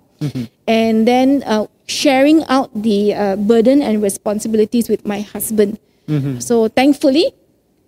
[0.67, 5.79] and then uh, sharing out the uh, burden and responsibilities with my husband.
[6.39, 7.33] So, thankfully,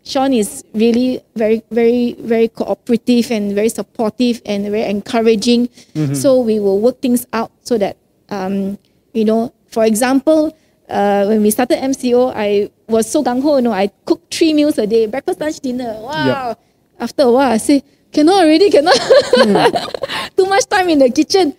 [0.04, 5.70] Sean is really very, very, very cooperative and very supportive and very encouraging.
[6.14, 7.96] So we will work things out so that
[8.30, 8.78] um,
[9.14, 10.58] You know, for example,
[10.90, 13.58] uh, when we started MCO, I was so gung ho.
[13.58, 15.96] You know, I cooked three meals a day: breakfast, lunch, dinner.
[16.00, 16.56] Wow.
[17.00, 18.96] After a while, I say, cannot already, cannot.
[20.38, 21.56] Too much time in the kitchen,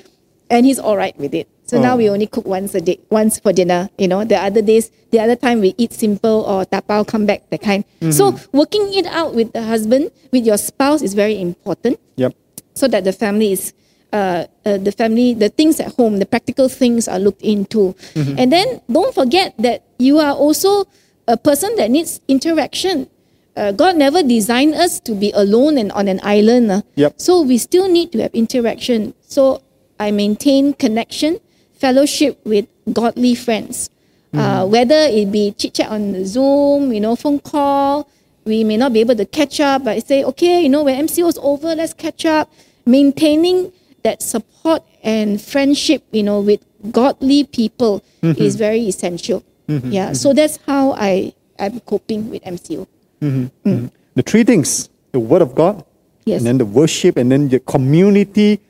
[0.51, 1.49] and he's all right with it.
[1.67, 1.97] So now Oh.
[1.97, 3.89] we only cook once a day, once for dinner.
[3.99, 7.49] You know, the other days, the other time we eat simple or tapao, come back
[7.51, 7.85] that kind.
[8.13, 12.35] So working it out with the husband, with your spouse, is very important Yep.
[12.75, 13.73] so that the family is
[14.15, 17.95] uh, uh, the family the things at home the practical things are looked into
[18.39, 20.87] and then don't forget that you are also
[21.27, 23.11] a person that needs interaction
[23.57, 26.83] uh, god never designed us to be alone and on an island uh.
[26.95, 27.21] Yep.
[27.21, 29.63] so we still need to have interaction so
[29.99, 31.41] i maintain connection
[31.75, 33.91] fellowship with godly friends
[34.35, 38.09] uh, whether it be chit chat on the zoom you know phone call
[38.45, 41.29] we may not be able to catch up, but say, okay, you know, when MCO
[41.29, 42.53] is over, let's catch up.
[42.85, 43.73] Maintaining
[44.05, 48.41] that support and friendship, you know, with godly people mm-hmm.
[48.41, 49.43] is very essential.
[49.69, 49.91] Mm-hmm.
[49.91, 50.15] Yeah, mm-hmm.
[50.15, 52.87] so that's how I am coping with MCO.
[53.21, 53.91] Mm.
[54.15, 55.85] The three things the Word of God,
[56.25, 56.41] Yes.
[56.41, 58.61] and then the worship, and then the community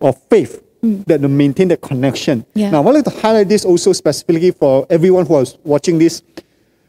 [0.00, 1.04] of faith mm.
[1.06, 2.46] that will maintain that connection.
[2.54, 2.70] Yeah.
[2.70, 6.22] Now, I would like to highlight this also specifically for everyone who is watching this.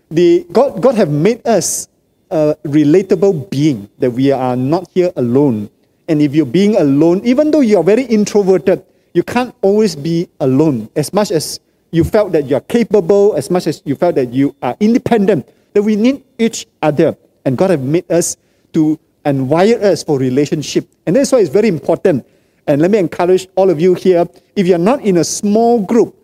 [0.09, 1.87] The, God, God have made us
[2.29, 5.69] a relatable being, that we are not here alone.
[6.07, 10.27] And if you're being alone, even though you are very introverted, you can't always be
[10.39, 10.89] alone.
[10.95, 11.59] As much as
[11.91, 15.47] you felt that you are capable, as much as you felt that you are independent,
[15.73, 17.15] that we need each other.
[17.45, 18.37] And God have made us
[18.73, 20.87] to and wired us for relationship.
[21.05, 22.27] And that's why it's very important.
[22.67, 24.25] And let me encourage all of you here,
[24.55, 26.15] if you're not in a small group,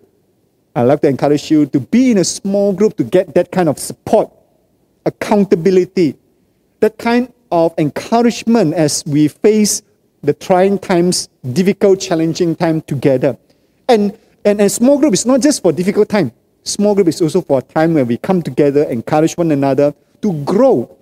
[0.75, 3.69] I'd like to encourage you to be in a small group to get that kind
[3.69, 4.31] of support,
[5.05, 6.17] accountability,
[6.79, 9.81] that kind of encouragement as we face
[10.21, 13.37] the trying times, difficult, challenging time together.
[13.87, 16.31] And, and a small group is not just for difficult time.
[16.63, 20.33] Small group is also for a time where we come together, encourage one another to
[20.43, 20.95] grow.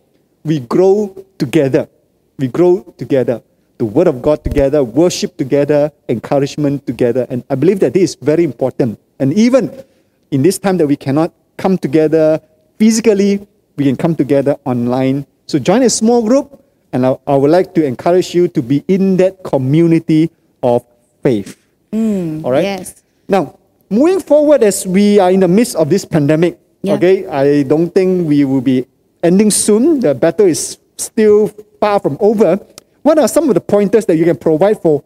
[0.43, 1.89] We grow together.
[2.37, 3.41] We grow together.
[3.77, 7.27] The word of God together, worship together, encouragement together.
[7.29, 8.99] And I believe that this is very important.
[9.19, 9.83] And even
[10.31, 12.39] in this time that we cannot come together
[12.77, 15.25] physically, we can come together online.
[15.47, 18.83] So join a small group, and I, I would like to encourage you to be
[18.89, 20.29] in that community
[20.61, 20.83] of
[21.23, 21.55] faith.
[21.93, 22.63] Mm, All right?
[22.63, 23.01] yes.
[23.29, 23.57] Now,
[23.89, 26.95] moving forward as we are in the midst of this pandemic, Yeah.
[26.95, 28.85] okay, I don't think we will be
[29.23, 30.01] ending soon.
[30.01, 31.47] The battle is still
[31.79, 32.59] far from over.
[33.01, 35.01] What are some of the pointers that you can provide for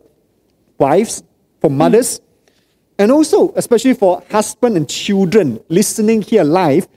[0.80, 1.22] wives,
[1.62, 1.76] for mm.
[1.78, 2.20] mothers,
[2.98, 6.88] and also especially for husband and children listening here live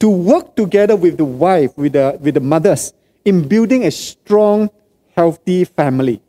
[0.00, 2.92] to work together with the wife, with the, with the mothers
[3.24, 4.70] in building a strong,
[5.14, 6.20] healthy family?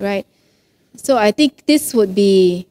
[0.00, 0.24] right?
[0.96, 2.66] So I think this would be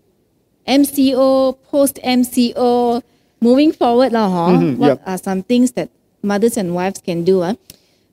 [0.67, 3.03] MCO, post MCO,
[3.39, 4.57] moving forward, lah, huh?
[4.57, 5.01] Mhm, What yep.
[5.05, 5.89] are some things that
[6.23, 7.43] mothers and wives can do?
[7.45, 7.53] ah?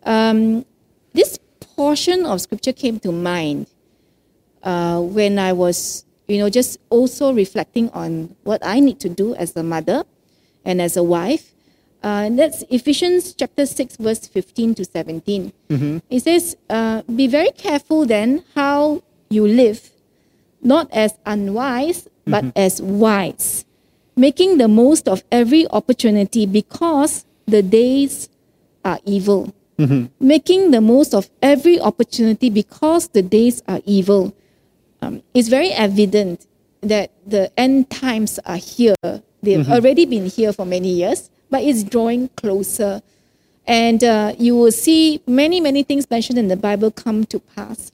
[0.05, 0.67] Um,
[1.15, 1.39] this
[1.77, 3.67] portion of scripture came to mind
[4.63, 9.35] uh, when I was, you know, just also reflecting on what I need to do
[9.37, 10.05] as a mother
[10.65, 11.52] and as a wife.
[12.03, 15.53] Uh, and that's Ephesians chapter 6, verse 15 to 17.
[16.11, 19.91] It says, uh, Be very careful then how you live,
[20.63, 23.65] not as unwise, but as wise,
[24.17, 28.29] making the most of every opportunity because the days
[28.85, 29.53] are evil.
[30.21, 34.33] Making the most of every opportunity because the days are evil.
[35.01, 36.47] Um, it's very evident
[36.83, 38.95] that the end times are here.
[39.43, 43.03] They've already been here for many years, but it's drawing closer.
[43.69, 47.93] And uh, you will see many, many things mentioned in the Bible come to pass.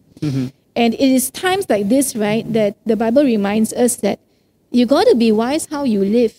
[0.75, 4.21] And it is times like this, right, that the Bible reminds us that
[4.71, 6.35] you got to be wise how you live,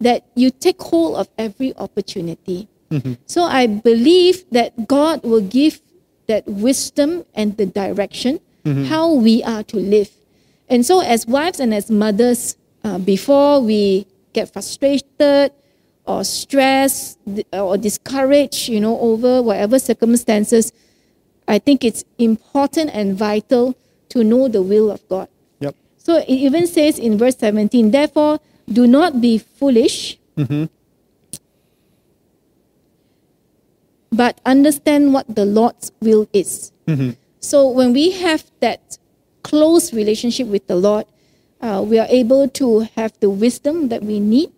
[0.00, 2.68] that you take hold of every opportunity.
[3.26, 5.80] So I believe that God will give
[6.28, 8.38] that wisdom and the direction
[8.86, 10.10] how we are to live.
[10.68, 15.52] And so, as wives and as mothers, uh, before we get frustrated
[16.06, 17.18] or stressed
[17.52, 20.72] or discouraged, you know, over whatever circumstances,
[21.48, 23.74] I think it's important and vital
[24.10, 25.28] to know the will of God.
[25.60, 25.74] Yep.
[25.96, 28.40] So it even says in verse 17, therefore,
[28.70, 30.18] do not be foolish,
[34.12, 36.72] but understand what the Lord's will is.
[37.40, 38.98] So when we have that
[39.42, 41.04] close relationship with the Lord,
[41.60, 44.52] uh, we are able to have the wisdom that we need,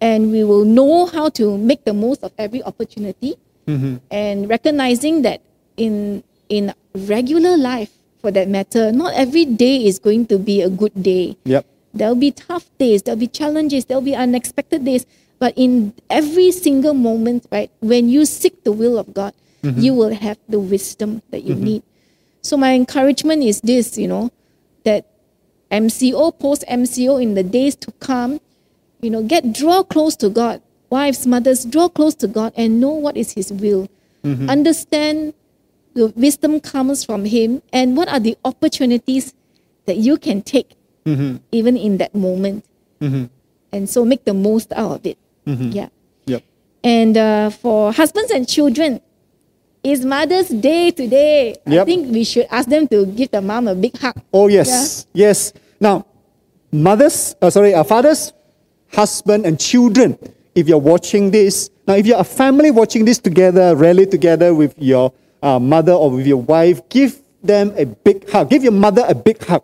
[0.00, 3.36] and we will know how to make the most of every opportunity,
[3.66, 3.96] mm-hmm.
[4.10, 5.40] and recognizing that
[5.76, 7.90] in in regular life,
[8.20, 11.66] for that matter, not every day is going to be a good day Yep.
[11.96, 15.06] There'll be tough days, there'll be challenges, there'll be unexpected days.
[15.38, 19.32] But in every single moment, right, when you seek the will of God,
[19.62, 19.80] mm-hmm.
[19.80, 21.64] you will have the wisdom that you mm-hmm.
[21.64, 21.82] need.
[22.42, 24.30] So my encouragement is this, you know,
[24.84, 25.06] that
[25.70, 28.40] MCO, post MCO in the days to come,
[29.06, 30.60] you know, get draw close to God.
[30.90, 33.88] Wives, mothers, draw close to God and know what is His will.
[34.24, 35.32] Understand
[35.94, 39.32] the wisdom comes from Him and what are the opportunities
[39.86, 40.74] that you can take
[41.06, 42.64] even in that moment.
[43.00, 45.18] And so make the most out of it.
[45.46, 45.88] Yeah.
[46.26, 46.42] Yep.
[46.82, 49.00] And uh, for husbands and children,
[49.84, 51.54] it's Mother's Day today.
[51.64, 54.18] I think we should ask them to give the mom a big hug.
[54.34, 55.52] Oh yes, yes.
[55.78, 56.06] Now,
[56.72, 58.32] mothers, uh, sorry, uh, fathers,
[58.92, 60.18] husband, and children.
[60.54, 64.74] If you're watching this now, if you're a family watching this together, rally together with
[64.76, 68.50] your uh, mother or with your wife, give them a big hug.
[68.50, 69.62] Give your mother a big hug.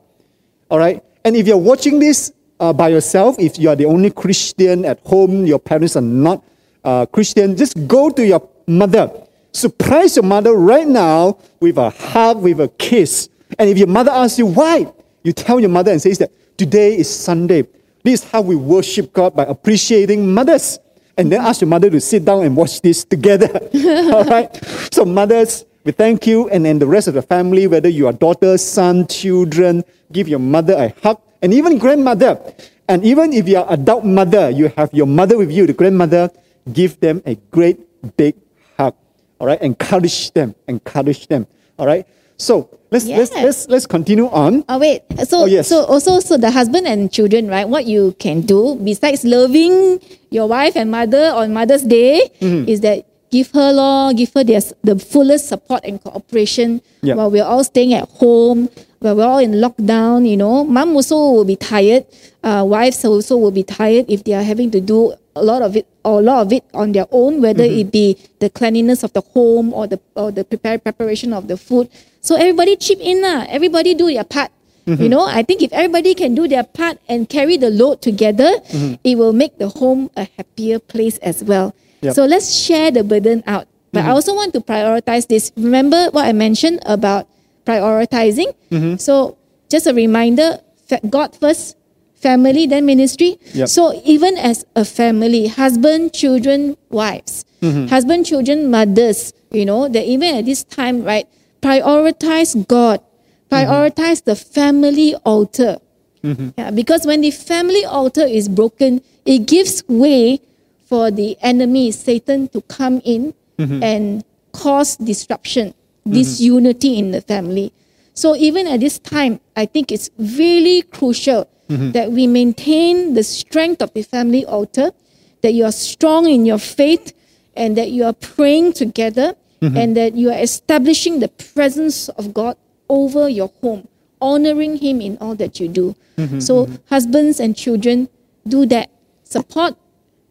[0.70, 1.02] All right.
[1.24, 5.00] And if you're watching this uh, by yourself, if you are the only Christian at
[5.00, 6.44] home, your parents are not
[6.84, 9.10] uh, Christian, just go to your mother.
[9.52, 13.28] Surprise your mother right now with a hug, with a kiss.
[13.58, 14.92] And if your mother asks you why,
[15.24, 17.66] you tell your mother and says that today is Sunday.
[18.02, 20.78] This is how we worship God by appreciating mothers.
[21.16, 23.48] And then ask your mother to sit down and watch this together.
[24.12, 24.48] All right.
[24.92, 28.12] So mothers, we thank you, and then the rest of the family, whether you are
[28.12, 32.40] daughter, son, children, give your mother a hug, and even grandmother.
[32.88, 36.30] And even if you are adult mother, you have your mother with you, the grandmother,
[36.72, 37.78] give them a great
[38.16, 38.34] big
[38.76, 38.94] hug.
[39.38, 41.46] All right, encourage them, encourage them.
[41.78, 42.06] All right.
[42.42, 44.66] So let's let's let's let's continue on.
[44.68, 45.70] Oh wait, so Oh, yes.
[45.70, 47.68] so also so the husband and children, right?
[47.70, 50.02] What you can do besides loving
[50.34, 52.66] your wife and mother on Mother's Day Mm-hmm.
[52.66, 57.14] is that give her law, give her their, the fullest support and cooperation Yeah.
[57.14, 58.68] while we're all staying at home,
[58.98, 60.26] while we're all in lockdown.
[60.28, 62.04] You know, mom also will be tired.
[62.42, 65.76] Uh, wives also will be tired if they are having to do a lot of
[65.76, 67.80] it or a lot of it on their own, whether Mm-hmm.
[67.80, 71.56] it be the cleanliness of the home or the or the prepare, preparation of the
[71.56, 71.88] food.
[72.20, 73.46] So everybody chip in lah.
[73.48, 74.50] Everybody do their part.
[74.86, 75.02] Mm-hmm.
[75.02, 78.50] You know, I think if everybody can do their part and carry the load together,
[78.74, 78.98] Mm-hmm.
[79.04, 81.70] it will make the home a happier place as well.
[82.02, 82.12] Yep.
[82.12, 82.14] Mm-hmm.
[82.18, 83.68] So let's share the burden out.
[83.92, 85.52] But I also want to prioritize this.
[85.54, 87.28] Remember what I mentioned about
[87.68, 88.52] prioritizing?
[88.72, 88.96] Mm-hmm.
[88.96, 89.36] So
[89.68, 90.60] just a reminder
[91.08, 91.76] God first,
[92.22, 93.38] family, then ministry.
[93.52, 93.68] Yep.
[93.68, 97.86] So even as a family, husband, children, wives, Mm-hmm.
[97.86, 101.28] husband, children, mothers, you know, that even at this time, right,
[101.62, 103.00] prioritize God,
[103.48, 104.30] prioritize mm-hmm.
[104.30, 105.78] the family altar.
[106.24, 106.58] Mm-hmm.
[106.58, 110.40] Yeah, because when the family altar is broken, it gives way
[110.86, 113.80] for the enemy, Satan, to come in mm-hmm.
[113.80, 117.72] and cause disruption, disunity in the family.
[118.14, 121.92] So even at this time, I think it's really crucial Mm-hmm.
[121.92, 124.92] that we maintain the strength of the family altar,
[125.40, 127.14] that you are strong in your faith,
[127.56, 129.76] and that you are praying together, mm-hmm.
[129.76, 132.56] and that you are establishing the presence of God
[132.90, 133.88] over your home,
[134.20, 135.96] honoring Him in all that you do.
[136.18, 136.40] Mm-hmm.
[136.40, 138.08] So, husbands and children,
[138.46, 138.90] do that.
[139.24, 139.76] Support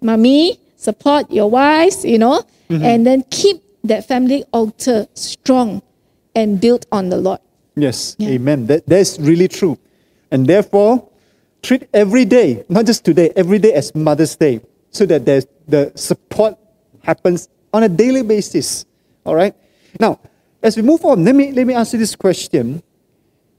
[0.01, 5.81] mommy, support your wives, you know, and then keep that family altar strong
[6.35, 7.39] and built on the Lord.
[7.75, 8.29] Yes, Yeah.
[8.29, 8.67] amen.
[8.67, 9.77] That, that's really true.
[10.31, 11.07] And therefore,
[11.61, 15.91] treat every day, not just today, every day as Mother's Day, so that there's, the
[15.95, 16.57] support
[17.03, 18.85] happens on a daily basis.
[19.25, 19.55] All right?
[19.99, 20.19] Now,
[20.61, 22.83] as we move on, let me, let me ask you this question.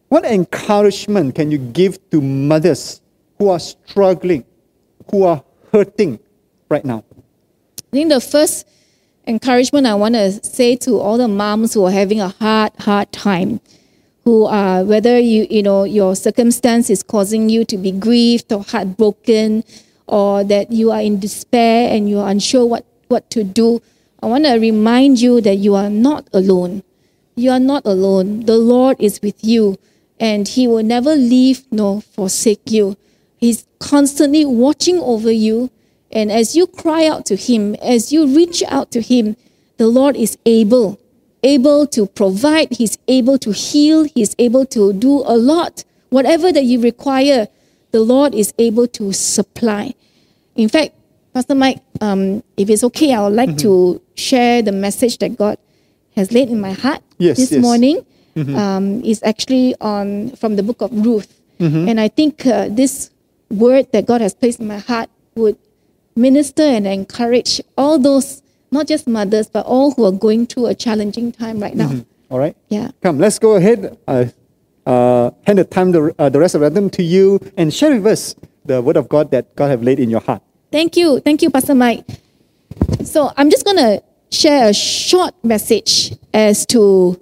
[0.09, 3.01] What encouragement can you give to mothers
[3.39, 4.45] who are struggling,
[5.11, 5.43] who are
[5.73, 6.21] hurting
[6.69, 7.05] right now?
[7.79, 8.67] I think the first
[9.27, 13.11] encouragement I want to say to all the moms who are having a hard, hard
[13.13, 13.61] time,
[14.25, 18.63] who are whether you you know your circumstance is causing you to be grieved or
[18.63, 19.65] heartbroken,
[20.07, 23.83] or that you are in despair and you are unsure what what to do.
[24.23, 26.83] I want to remind you that you are not alone.
[27.35, 28.47] You are not alone.
[28.47, 29.79] The Lord is with you,
[30.21, 32.97] and He will never leave nor forsake you.
[33.37, 35.71] He's constantly watching over you.
[36.13, 39.35] And as you cry out to Him, as you reach out to Him,
[39.79, 41.01] the Lord is able,
[41.43, 42.69] able to provide.
[42.71, 44.05] He's able to heal.
[44.05, 45.85] He's able to do a lot.
[46.11, 47.49] Whatever that you require,
[47.91, 49.95] the Lord is able to supply.
[50.57, 50.95] In fact,
[51.35, 55.57] Pastor Mike, um, if it's okay, I would like to share the message that God
[56.15, 57.63] has laid in my heart Yes, this yes.
[57.63, 58.05] morning.
[58.35, 61.29] Um, is actually on from the book of Ruth,
[61.61, 63.11] and I think uh, this
[63.51, 65.59] word that God has placed in my heart would
[66.17, 68.42] minister and encourage all those,
[68.73, 72.05] not just mothers, but all who are going through a challenging time right now.
[72.31, 72.57] All right?
[72.69, 72.91] Yeah.
[73.03, 73.99] Come, let's go ahead.
[74.09, 74.27] Uh,
[74.87, 78.07] uh, hand the time, the, uh, the rest of them to you, and share with
[78.07, 80.43] us the word of God that God have laid in your heart.
[80.73, 81.21] Thank you.
[81.21, 82.05] Thank you, Pastor Mike.
[83.05, 87.21] So I'm just going to share a short message as to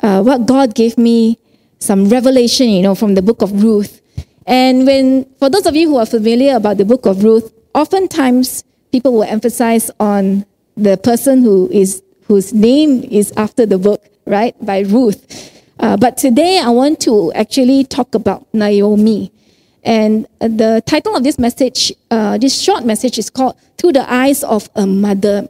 [0.00, 1.38] uh, what God gave me,
[1.78, 4.02] some revelation, you know, from the book of Ruth.
[4.46, 8.64] And when, for those of you who are familiar about the book of Ruth, oftentimes
[8.92, 10.44] people will emphasize on
[10.76, 15.52] the person who is, whose name is after the book, right, by Ruth.
[15.80, 19.32] Uh, but today I want to actually talk about Naomi.
[19.82, 24.42] And the title of this message, uh, this short message, is called Through the Eyes
[24.42, 25.48] of a Mother.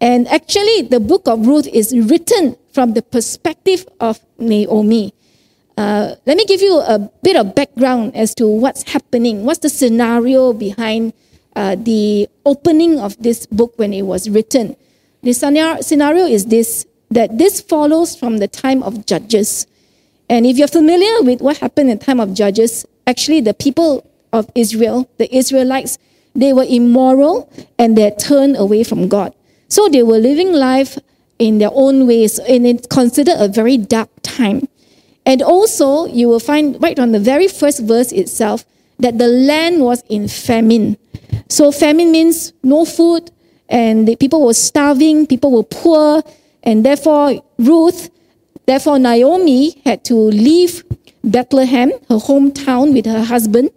[0.00, 5.12] And actually, the book of Ruth is written from the perspective of Naomi.
[5.76, 9.44] Uh, let me give you a bit of background as to what's happening.
[9.44, 11.12] What's the scenario behind
[11.56, 14.76] uh, the opening of this book when it was written?
[15.22, 19.66] The scenario is this that this follows from the time of Judges.
[20.28, 24.08] And if you're familiar with what happened in the time of Judges, actually the people
[24.32, 25.98] of Israel, the Israelites,
[26.34, 29.34] they were immoral and they turned away from God.
[29.68, 30.98] So they were living life
[31.38, 34.68] in their own ways, and it's considered a very dark time.
[35.24, 38.64] And also, you will find right on the very first verse itself
[38.98, 40.96] that the land was in famine.
[41.48, 43.30] So, famine means no food,
[43.68, 46.22] and the people were starving, people were poor,
[46.62, 48.10] and therefore, Ruth,
[48.66, 50.84] therefore, Naomi had to leave
[51.22, 53.70] Bethlehem, her hometown, with her husband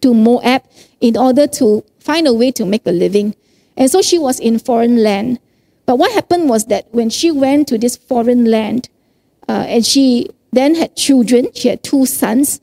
[0.00, 0.62] to Moab
[1.00, 3.34] in order to find a way to make a living.
[3.76, 5.40] And so she was in foreign land.
[5.86, 8.88] But what happened was that when she went to this foreign land,
[9.48, 12.60] uh, and she then had children, she had two sons,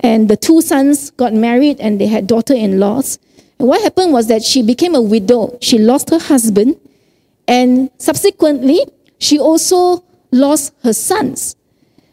[0.00, 3.18] and the two sons got married and they had daughter in laws.
[3.62, 5.56] What happened was that she became a widow.
[5.60, 6.74] She lost her husband,
[7.46, 8.84] and subsequently,
[9.18, 10.02] she also
[10.32, 11.54] lost her sons.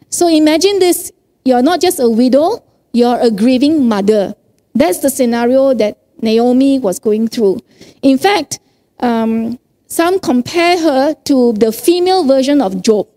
[0.09, 1.11] So imagine this
[1.43, 4.35] you're not just a widow, you're a grieving mother.
[4.75, 7.61] That's the scenario that Naomi was going through.
[8.03, 8.59] In fact,
[8.99, 13.07] um, some compare her to the female version of Job.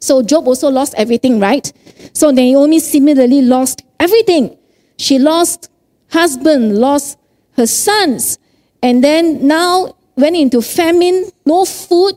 [0.00, 1.72] So Job also lost everything, right?
[2.14, 4.58] So Naomi similarly lost everything.
[4.96, 5.70] She lost
[6.10, 7.16] husband, lost
[7.58, 8.38] her sons,
[8.82, 12.14] and then now went into famine, no food,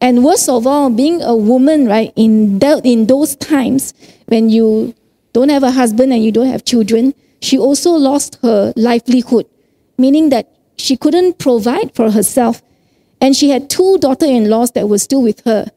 [0.00, 3.92] and worst of all, being a woman, right, in, in those times
[4.26, 4.94] when you
[5.32, 9.46] don't have a husband and you don't have children, she also lost her livelihood,
[9.98, 12.62] meaning that she couldn't provide for herself.
[13.20, 15.70] And she had two daughter in laws that were still with her.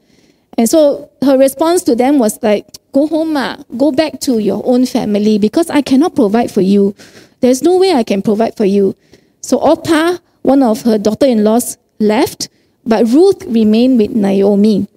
[0.60, 3.56] And so her response to them was like, Go home, ma.
[3.78, 6.96] go back to your own family because I cannot provide for you.
[7.40, 8.94] There's no way I can provide for you.
[9.40, 12.50] So Orpah, one of her daughter in laws, left,
[12.86, 14.90] but Ruth remained with Naomi.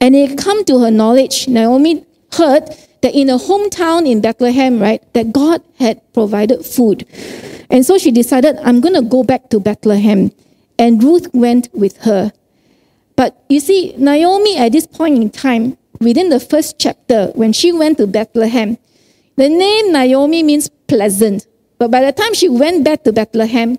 [0.00, 2.70] And it come to her knowledge, Naomi heard
[3.02, 7.06] that in a hometown in Bethlehem, right, that God had provided food.
[7.68, 10.32] And so she decided, I'm going to go back to Bethlehem.
[10.78, 12.32] And Ruth went with her.
[13.18, 17.72] But you see, Naomi at this point in time, within the first chapter, when she
[17.72, 18.78] went to Bethlehem,
[19.34, 21.48] the name Naomi means pleasant.
[21.78, 23.76] But by the time she went back to Bethlehem,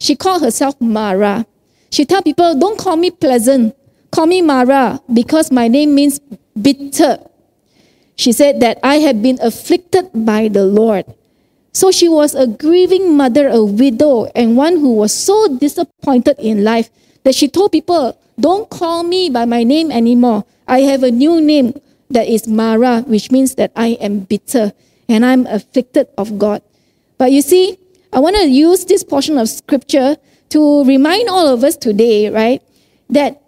[0.00, 1.46] she called herself Mara.
[1.92, 3.76] She told people, don't call me pleasant,
[4.10, 6.18] call me Mara, because my name means
[6.60, 7.18] bitter.
[8.16, 11.06] She said that I have been afflicted by the Lord.
[11.72, 16.64] So she was a grieving mother, a widow, and one who was so disappointed in
[16.64, 16.90] life
[17.22, 20.44] that she told people, Don't call me by my name anymore.
[20.66, 21.74] I have a new name
[22.08, 24.72] that is Mara, which means that I am bitter
[25.08, 26.62] and I'm afflicted of God.
[27.18, 27.78] But you see,
[28.12, 30.16] I want to use this portion of scripture
[30.50, 32.62] to remind all of us today, right,
[33.08, 33.42] that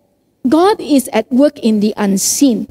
[0.49, 2.69] God is at work in the unseen.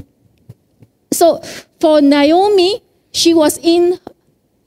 [1.11, 1.41] So
[1.79, 3.99] for Naomi, she was in,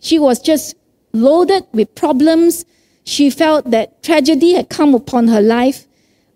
[0.00, 0.74] she was just
[1.12, 2.64] loaded with problems.
[3.04, 5.86] She felt that tragedy had come upon her life.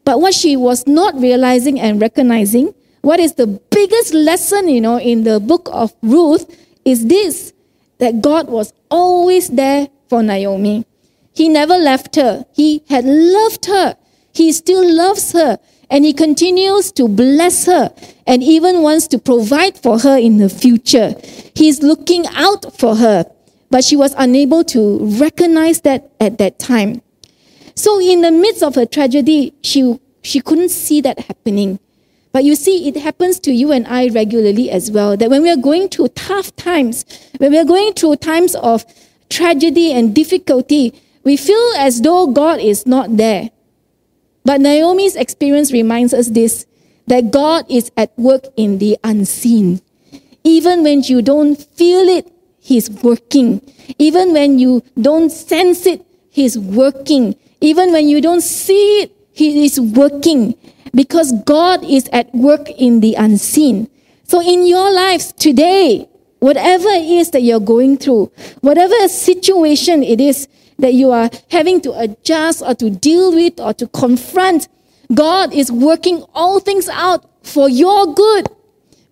[0.09, 4.99] But what she was not realizing and recognizing, what is the biggest lesson, you know,
[4.99, 6.49] in the book of Ruth
[6.87, 7.53] is this
[7.99, 10.87] that God was always there for Naomi.
[11.35, 12.47] He never left her.
[12.55, 13.99] He had loved her.
[14.33, 15.59] He still loves her.
[15.91, 17.93] And he continues to bless her
[18.27, 21.17] and even wants to provide for her in the future.
[21.55, 23.27] He's looking out for her,
[23.69, 27.03] but she was unable to recognize that at that time.
[27.79, 31.79] So, in the midst of her tragedy, she, she couldn't see that happening.
[32.33, 35.17] But you see, it happens to you and I regularly as well.
[35.17, 37.05] That when we are going through tough times,
[37.39, 38.85] when we are going through times of
[39.31, 43.51] tragedy and difficulty, we feel as though God is not there.
[44.45, 46.67] But Naomi's experience reminds us this
[47.07, 49.81] that God is at work in the unseen.
[50.43, 52.27] Even when you don't feel it,
[52.59, 53.63] He's working.
[54.01, 57.37] Even when you don't sense it, He's working.
[57.61, 60.55] Even when you don't see it, He is working.
[60.95, 63.89] Because God is at work in the unseen.
[64.25, 66.09] So in your lives today,
[66.41, 68.31] whatever it is that you're going through,
[68.61, 70.49] whatever situation it is
[70.79, 74.69] that you are having to adjust or to deal with or to confront,
[75.15, 78.49] God is working all things out for your good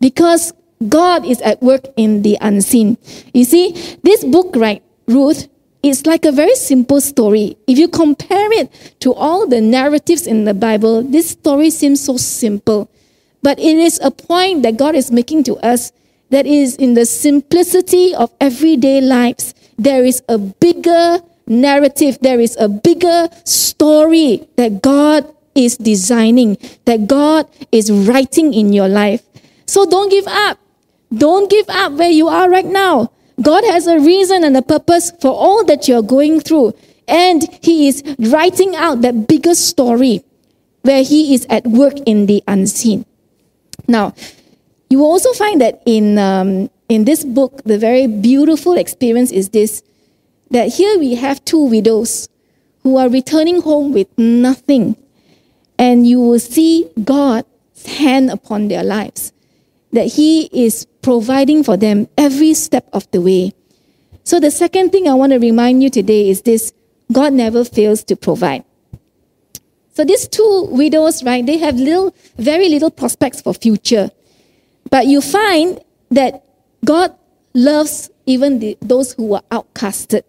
[0.00, 0.52] because
[0.88, 2.98] God is at work in the unseen.
[3.32, 3.72] You see,
[4.02, 5.48] this book, right, Ruth,
[5.88, 7.56] is like a very simple story.
[7.66, 8.70] If you compare it
[9.00, 12.88] to all the narratives in the Bible, this story seems so simple.
[13.42, 15.92] But it is a point that God is making to us
[16.30, 19.54] that is in the simplicity of everyday lives.
[19.78, 27.06] There is a bigger narrative, there is a bigger story that God is designing, that
[27.06, 29.22] God is writing in your life.
[29.66, 30.58] So don't give up.
[31.14, 33.12] Don't give up where you are right now.
[33.40, 36.74] God has a reason and a purpose for all that you're going through.
[37.06, 40.24] And He is writing out that bigger story
[40.82, 43.04] where He is at work in the unseen.
[43.86, 44.14] Now,
[44.88, 49.50] you will also find that in, um, in this book, the very beautiful experience is
[49.50, 49.82] this
[50.50, 52.28] that here we have two widows
[52.84, 54.96] who are returning home with nothing.
[55.76, 57.48] And you will see God's
[57.84, 59.32] hand upon their lives,
[59.92, 63.52] that He is providing for them every step of the way.
[64.24, 66.72] So, the second thing I want to remind you today is this
[67.12, 68.64] God never fails to provide.
[69.94, 74.10] So, these two widows, right, they have little, very little prospects for future.
[74.90, 75.78] But you find
[76.10, 76.44] that
[76.84, 77.14] God
[77.54, 80.24] loves even the, those who were outcasted.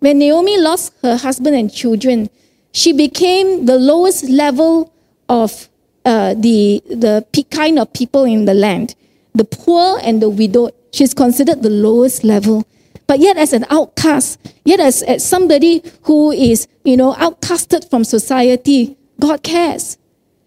[0.00, 2.28] When Naomi lost her husband and children,
[2.72, 4.92] she became the lowest level
[5.30, 5.70] of
[6.04, 8.94] uh, the, the kind of people in the land.
[9.34, 12.66] The poor and the widowed, she's considered the lowest level.
[13.06, 18.04] But yet, as an outcast, yet as, as somebody who is, you know, outcasted from
[18.04, 19.98] society, God cares.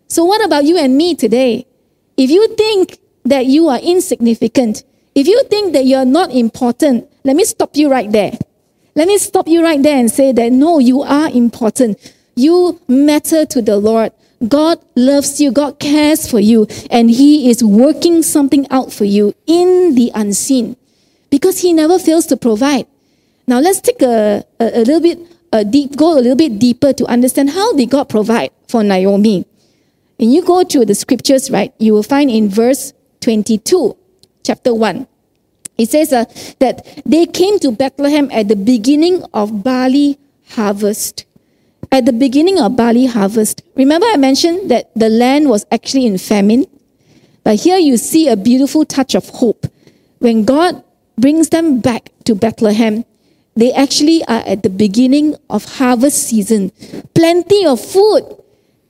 [0.08, 1.66] So, what about you and me today?
[2.18, 4.84] If you think that you are insignificant,
[5.14, 8.38] if you think that you're not important, let me stop you right there.
[8.96, 12.14] Let me stop you right there and say that no, you are important.
[12.36, 14.14] You matter to the Lord.
[14.48, 15.52] God loves you.
[15.52, 16.68] God cares for you.
[16.90, 20.76] And He is working something out for you in the unseen
[21.30, 22.88] because He never fails to provide.
[23.48, 25.20] Now let's take a, a, a little bit
[25.52, 29.46] a deep, go a little bit deeper to understand how did God provide for Naomi.
[30.18, 33.96] When you go to the scriptures, right, you will find in verse 22,
[34.44, 35.08] chapter 1.
[35.78, 36.26] It says uh,
[36.60, 40.18] that they came to Bethlehem at the beginning of barley
[40.52, 41.26] harvest.
[41.92, 43.62] At the beginning of barley harvest.
[43.76, 46.66] Remember, I mentioned that the land was actually in famine?
[47.44, 49.68] But here you see a beautiful touch of hope.
[50.20, 50.84] When God
[51.18, 53.06] brings them back to Bethlehem,
[53.56, 56.72] they actually are at the beginning of harvest season.
[57.14, 58.24] Plenty of food.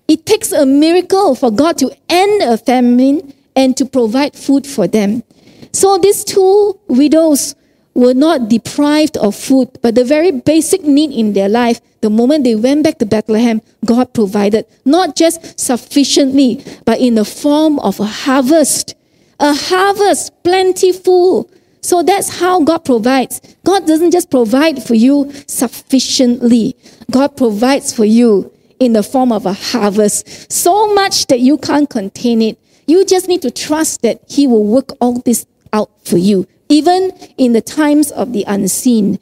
[0.07, 4.87] It takes a miracle for God to end a famine and to provide food for
[4.87, 5.23] them.
[5.71, 7.55] So these two widows
[7.93, 12.43] were not deprived of food, but the very basic need in their life, the moment
[12.43, 17.99] they went back to Bethlehem, God provided not just sufficiently, but in the form of
[17.99, 18.93] a harvest.
[19.39, 21.49] A harvest, plentiful.
[21.81, 23.41] So that's how God provides.
[23.63, 26.75] God doesn't just provide for you sufficiently,
[27.09, 30.51] God provides for you in the form of a harvest.
[30.51, 32.59] So much that you can't contain it.
[32.85, 37.09] You just need to trust that He will work all this out for you, even
[37.39, 39.17] in the times of the unseen.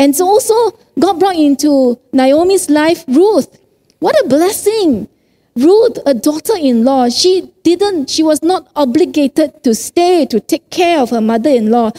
[0.00, 3.60] And so also, God brought into Naomi's life Ruth.
[3.98, 5.08] What a blessing!
[5.54, 10.70] Ruth, a daughter in law, she didn't, she was not obligated to stay to take
[10.70, 11.90] care of her mother in law.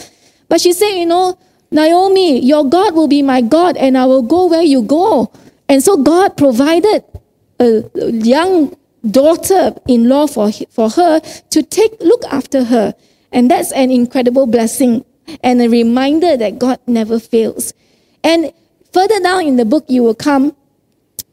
[0.49, 1.37] But she said, you know,
[1.69, 5.31] Naomi, your God will be my God, and I will go where you go.
[5.69, 7.03] And so God provided
[7.59, 8.75] a young
[9.07, 12.95] daughter-in-law for, for her to take look after her.
[13.31, 15.05] And that's an incredible blessing
[15.43, 17.73] and a reminder that God never fails.
[18.23, 18.53] And
[18.93, 20.55] further down in the book, you will come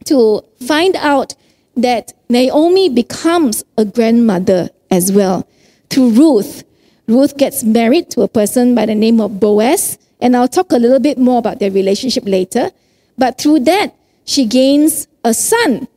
[0.04, 1.34] to find out
[1.76, 5.46] that Naomi becomes a grandmother as well
[5.90, 6.64] through Ruth.
[7.06, 10.76] Ruth gets married to a person by the name of Boaz, and I'll talk a
[10.76, 12.70] little bit more about their relationship later.
[13.16, 15.88] But through that, she gains a son.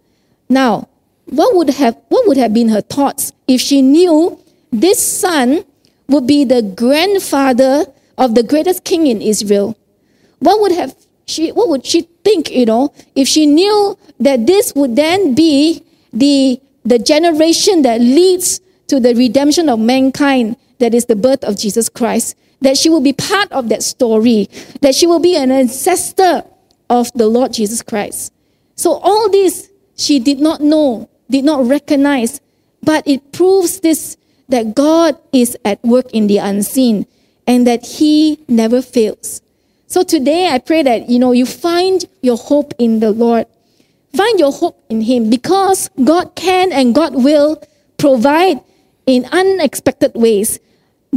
[0.49, 0.87] Now,
[1.25, 4.39] what would have what would have been her thoughts if she knew
[4.71, 5.63] this son
[6.07, 7.85] would be the grandfather
[8.17, 9.77] of the greatest king in Israel?
[10.41, 14.73] What would have she what would she think, you know, if she knew that this
[14.75, 21.05] would then be the the generation that leads to the redemption of mankind, that is
[21.05, 24.49] the birth of Jesus Christ, that she will be part of that story,
[24.81, 26.43] that she will be an ancestor
[26.89, 28.33] of the Lord Jesus Christ.
[28.75, 32.41] So all this she did not know, did not recognize,
[32.81, 34.17] but it proves this
[34.49, 37.05] that God is at work in the unseen
[37.47, 39.40] and that he never fails.
[39.91, 43.45] So today I pray that you know you find your hope in the Lord.
[44.15, 47.61] Find your hope in him because God can and God will
[47.97, 48.61] provide
[49.05, 50.61] in unexpected ways.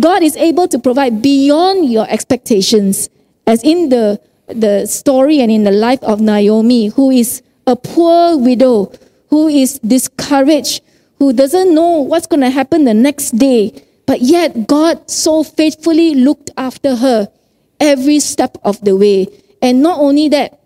[0.01, 3.09] God is able to provide beyond your expectations,
[3.47, 8.37] as in the, the story and in the life of Naomi, who is a poor
[8.37, 8.91] widow,
[9.31, 10.83] who is discouraged,
[11.21, 13.85] who doesn't know what's going to happen the next day.
[14.05, 17.29] But yet, God so faithfully looked after her
[17.85, 19.29] every step of the way.
[19.63, 20.61] And not only that,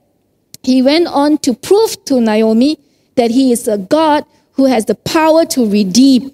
[0.62, 2.78] he went on to prove to Naomi
[3.16, 6.32] that he is a God who has the power to redeem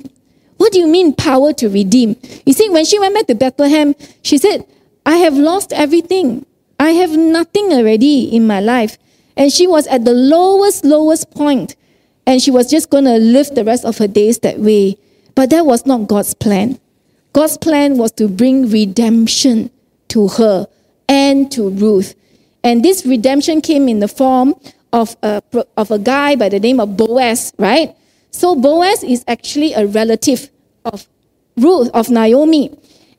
[0.57, 2.17] what do you mean power to redeem?
[2.47, 4.67] You see, when she went back to Bethlehem, she said,
[5.05, 6.47] I have lost everything.
[6.79, 8.97] I have nothing already in my life.
[9.37, 11.77] And she was at the lowest, lowest point,
[12.27, 14.97] And she was just going to live the rest of her days that way.
[15.35, 16.79] But that was not God's plan.
[17.33, 19.71] God's plan was to bring redemption
[20.15, 20.67] to her
[21.09, 22.15] and to Ruth.
[22.63, 24.55] And this redemption came in the form
[24.93, 25.43] of a,
[25.77, 27.95] of a guy by the name of Boaz, right?
[28.31, 30.51] So Boaz is actually a relative
[30.85, 31.07] of
[31.57, 32.71] Ruth, of Naomi.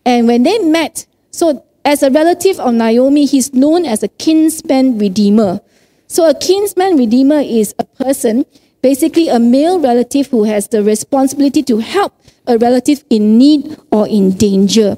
[0.06, 4.98] And when they met, so as a relative of Naomi, he's known as a kinsman
[4.98, 5.60] redeemer.
[6.08, 8.46] So a kinsman redeemer is a person,
[8.82, 12.14] basically a male relative who has the responsibility to help
[12.48, 14.98] a relative in need or in danger.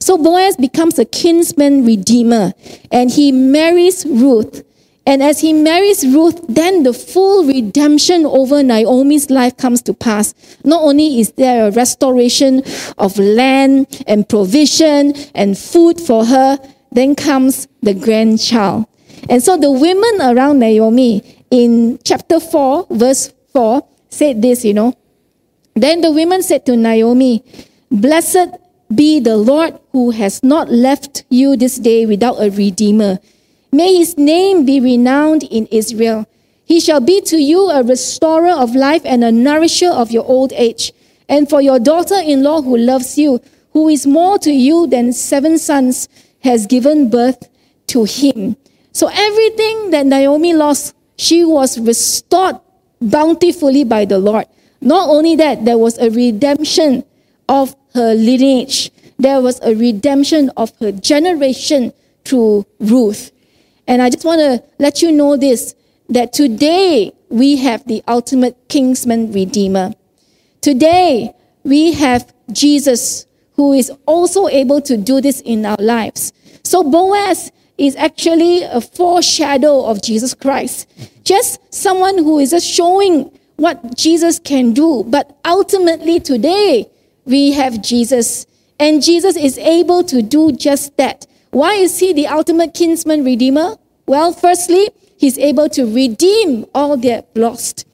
[0.00, 2.52] So Boaz becomes a kinsman redeemer
[2.90, 4.64] and he marries Ruth.
[5.06, 10.34] And as he marries Ruth, then the full redemption over Naomi's life comes to pass.
[10.64, 12.62] Not only is there a restoration
[12.98, 16.58] of land and provision and food for her,
[16.92, 18.86] then comes the grandchild.
[19.30, 24.94] And so the women around Naomi in chapter 4, verse 4, said this, you know.
[25.74, 27.44] Then the women said to Naomi,
[27.90, 28.48] Blessed
[28.94, 33.18] be the Lord who has not left you this day without a redeemer
[33.70, 36.26] May his name be renowned in Israel.
[36.64, 40.52] He shall be to you a restorer of life and a nourisher of your old
[40.54, 40.92] age.
[41.28, 43.40] And for your daughter in law who loves you,
[43.72, 46.08] who is more to you than seven sons,
[46.40, 47.48] has given birth
[47.88, 48.56] to him.
[48.92, 52.56] So everything that Naomi lost, she was restored
[53.02, 54.46] bountifully by the Lord.
[54.80, 57.04] Not only that, there was a redemption
[57.48, 61.92] of her lineage, there was a redemption of her generation
[62.24, 63.32] through Ruth.
[63.88, 65.74] And I just want to let you know this
[66.08, 69.92] that today we have the ultimate kinsman redeemer.
[70.60, 71.34] Today
[71.64, 73.26] we have Jesus
[73.56, 76.32] who is also able to do this in our lives.
[76.62, 80.88] So Boaz is actually a foreshadow of Jesus Christ.
[81.24, 85.04] Just someone who is just showing what Jesus can do.
[85.04, 86.88] But ultimately today
[87.28, 88.46] we have Jesus
[88.80, 91.26] and Jesus is able to do just that.
[91.50, 93.76] Why is he the ultimate kinsman redeemer?
[94.06, 97.86] Well, firstly, he's able to redeem all that lost.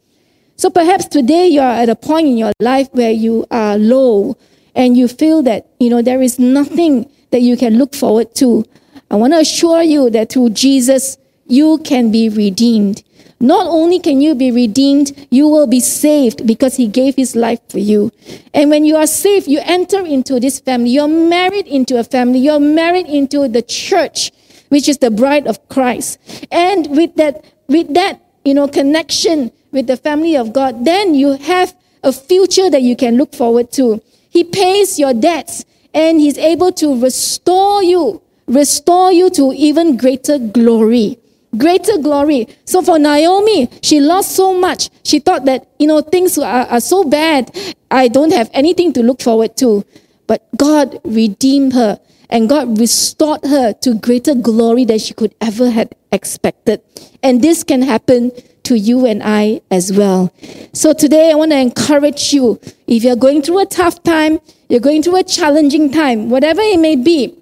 [0.56, 4.36] So perhaps today you are at a point in your life where you are low
[4.74, 8.64] and you feel that, you know, there is nothing that you can look forward to.
[9.10, 13.02] I want to assure you that through Jesus, you can be redeemed.
[13.40, 17.60] Not only can you be redeemed, you will be saved because he gave his life
[17.68, 18.10] for you.
[18.52, 20.90] And when you are saved, you enter into this family.
[20.90, 22.38] You're married into a family.
[22.38, 24.32] You're married into the church,
[24.68, 26.18] which is the bride of Christ.
[26.50, 31.32] And with that, with that, you know, connection with the family of God, then you
[31.32, 34.00] have a future that you can look forward to.
[34.30, 40.38] He pays your debts and he's able to restore you, restore you to even greater
[40.38, 41.18] glory
[41.58, 42.48] greater glory.
[42.64, 44.90] So for Naomi, she lost so much.
[45.04, 47.50] She thought that, you know, things are, are so bad.
[47.90, 49.84] I don't have anything to look forward to.
[50.26, 52.00] But God redeemed her
[52.30, 56.80] and God restored her to greater glory than she could ever have expected.
[57.22, 58.32] And this can happen
[58.64, 60.32] to you and I as well.
[60.72, 62.58] So today I want to encourage you.
[62.86, 66.80] If you're going through a tough time, you're going through a challenging time, whatever it
[66.80, 67.36] may be,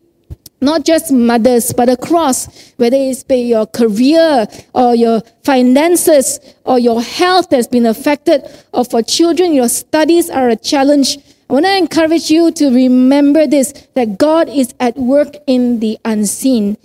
[0.62, 7.02] not just mothers, but across, whether it's be your career or your finances or your
[7.02, 11.18] health has been affected, or for children, your studies are a challenge.
[11.50, 15.98] I want to encourage you to remember this that God is at work in the
[16.04, 16.78] unseen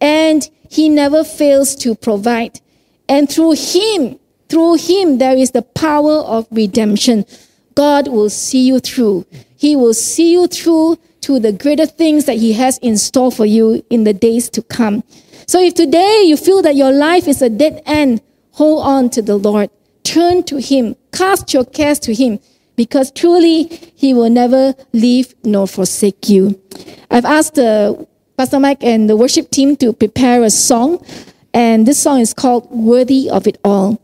[0.00, 2.60] and He never fails to provide.
[3.08, 4.18] And through Him,
[4.48, 7.26] through Him, there is the power of redemption.
[7.74, 9.26] God will see you through.
[9.64, 13.46] He will see you through to the greater things that He has in store for
[13.46, 15.02] you in the days to come.
[15.46, 19.22] So if today you feel that your life is a dead end, hold on to
[19.22, 19.70] the Lord.
[20.02, 20.96] Turn to Him.
[21.12, 22.40] Cast your cares to Him
[22.76, 23.62] because truly
[23.96, 26.60] He will never leave nor forsake you.
[27.10, 28.06] I've asked the
[28.36, 31.02] Pastor Mike and the worship team to prepare a song,
[31.54, 33.98] and this song is called Worthy of It All.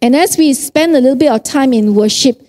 [0.00, 2.40] And as we spend a little bit of time in worship,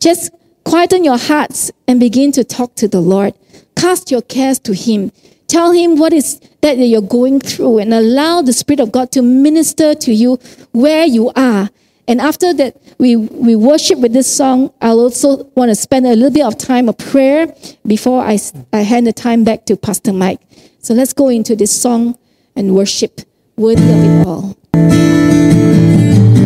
[0.00, 0.32] just
[0.66, 3.34] quieten your hearts and begin to talk to the Lord.
[3.76, 5.12] Cast your cares to Him.
[5.46, 9.22] Tell Him what is that you're going through and allow the Spirit of God to
[9.22, 10.40] minister to you
[10.72, 11.70] where you are.
[12.08, 14.72] And after that, we, we worship with this song.
[14.80, 17.54] I'll also want to spend a little bit of time of prayer
[17.86, 18.38] before I,
[18.72, 20.40] I hand the time back to Pastor Mike.
[20.80, 22.18] So let's go into this song
[22.56, 23.20] and worship,
[23.56, 24.56] worthy of it all.
[24.74, 26.45] All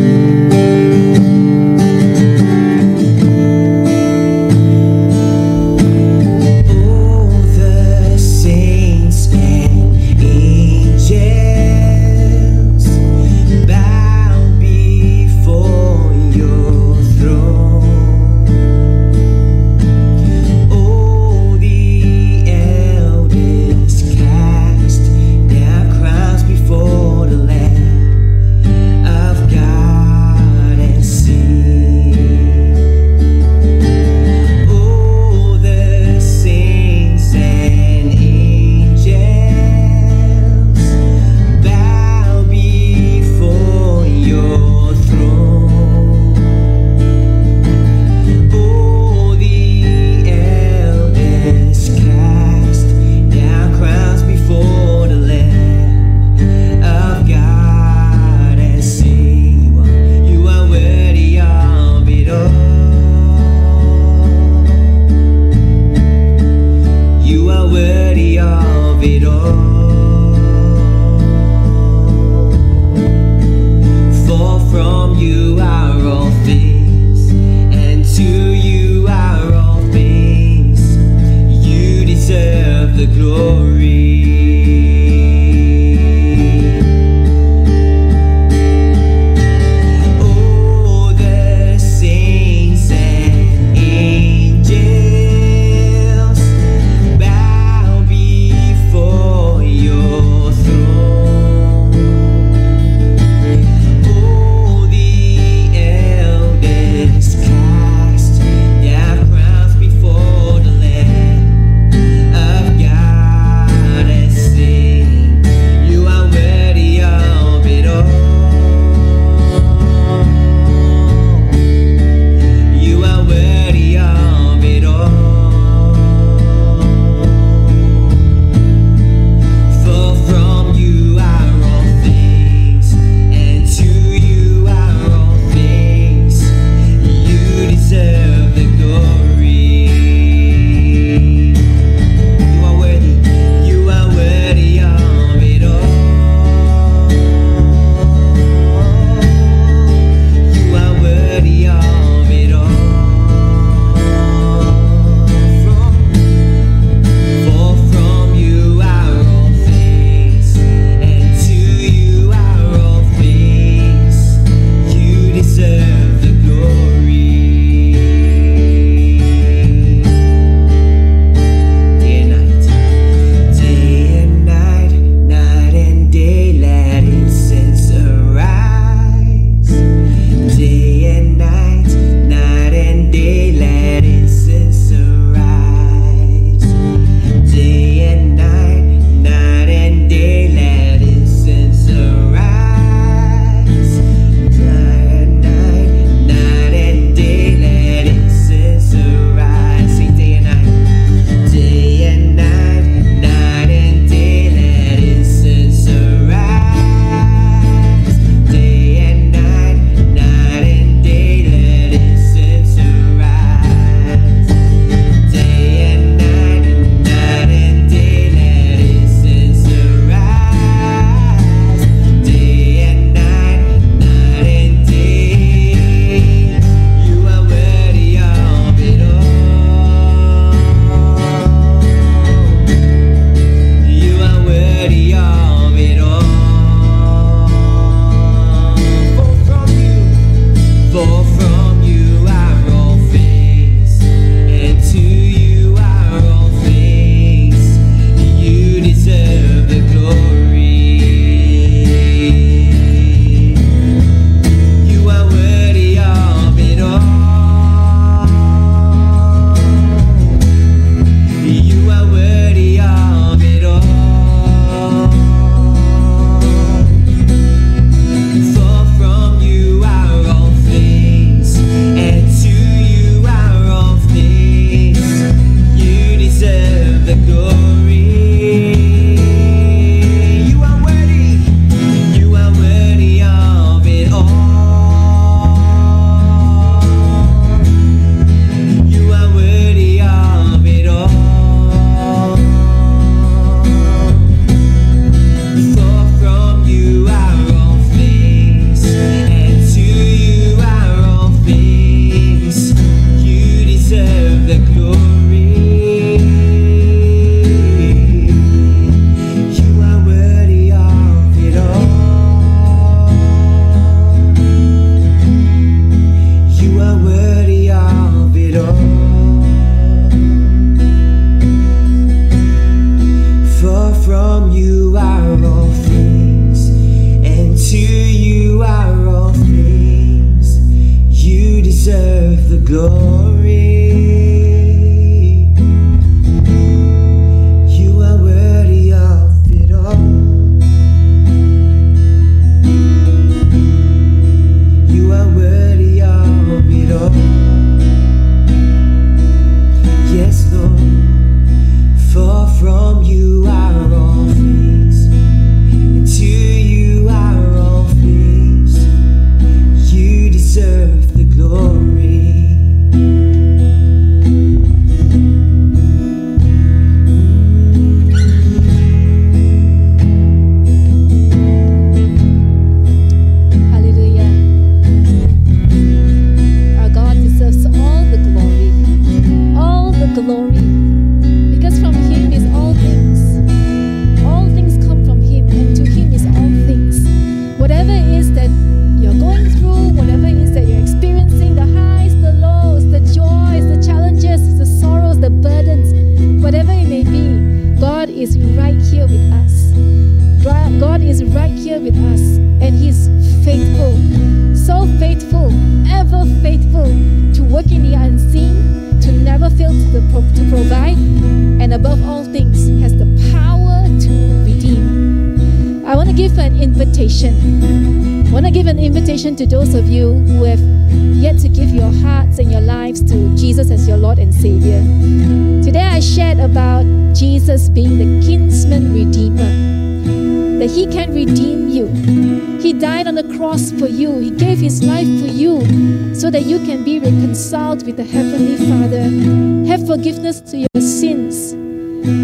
[437.91, 441.53] with the Heavenly Father, have forgiveness to your sins,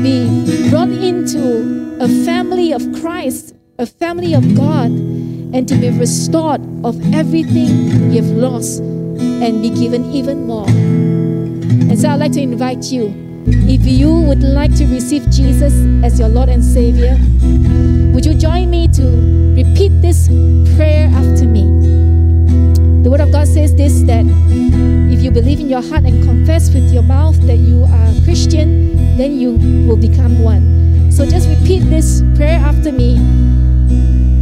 [0.01, 6.61] be brought into a family of Christ, a family of God, and to be restored
[6.85, 10.69] of everything you've lost and be given even more.
[10.69, 13.13] And so I'd like to invite you,
[13.47, 17.17] if you would like to receive Jesus as your Lord and Savior,
[18.13, 19.03] would you join me to
[19.57, 20.27] repeat this
[20.77, 21.65] prayer after me?
[23.03, 24.25] The Word of God says this that
[25.17, 28.23] if you believe in your heart and confess with your mouth that you are a
[28.23, 29.53] Christian, then you
[29.87, 31.11] will become one.
[31.11, 33.17] So just repeat this prayer after me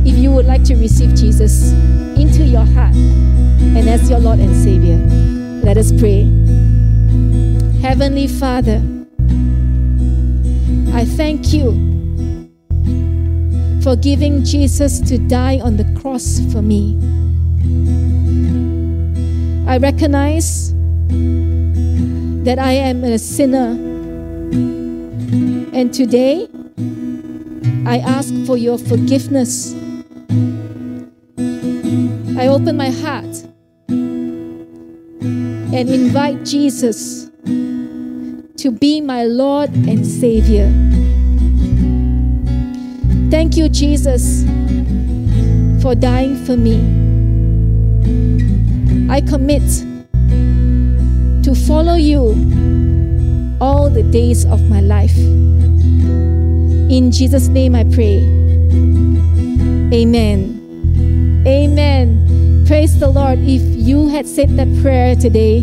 [0.05, 1.71] if you would like to receive Jesus
[2.19, 4.97] into your heart and as your Lord and Savior.
[5.63, 6.23] Let us pray.
[7.79, 8.83] Heavenly Father,
[10.93, 11.71] I thank you
[13.81, 17.14] for giving Jesus to die on the cross for me.
[19.67, 20.73] I recognize
[22.45, 23.71] that I am a sinner.
[25.73, 26.47] And today,
[27.85, 29.73] I ask for your forgiveness.
[32.37, 33.43] I open my heart
[35.75, 37.31] and invite Jesus
[38.57, 40.71] to be my Lord and Savior.
[43.31, 44.43] Thank you, Jesus,
[45.81, 47.05] for dying for me.
[49.07, 49.61] I commit
[51.43, 52.33] to follow you
[53.61, 55.15] all the days of my life.
[55.15, 58.23] In Jesus' name I pray.
[59.93, 61.43] Amen.
[61.45, 62.65] Amen.
[62.65, 63.37] Praise the Lord.
[63.39, 65.61] If you had said that prayer today,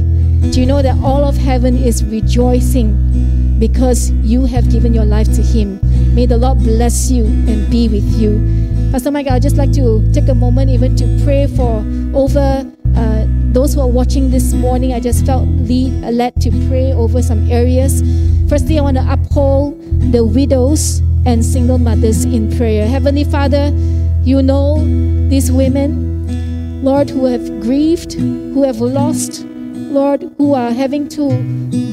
[0.53, 5.27] do you know that all of heaven is rejoicing because you have given your life
[5.35, 5.81] to Him?
[6.15, 8.39] May the Lord bless you and be with you.
[8.93, 12.71] Pastor Mike, I'd just like to take a moment even to pray for over
[13.53, 14.93] those who are watching this morning.
[14.93, 18.03] I just felt lead, uh, led to pray over some areas.
[18.49, 19.81] Firstly, I want to uphold
[20.13, 22.87] the widows and single mothers in prayer.
[22.87, 23.69] Heavenly Father,
[24.25, 24.79] you know
[25.29, 31.29] these women, Lord, who have grieved, who have lost, Lord, who are having to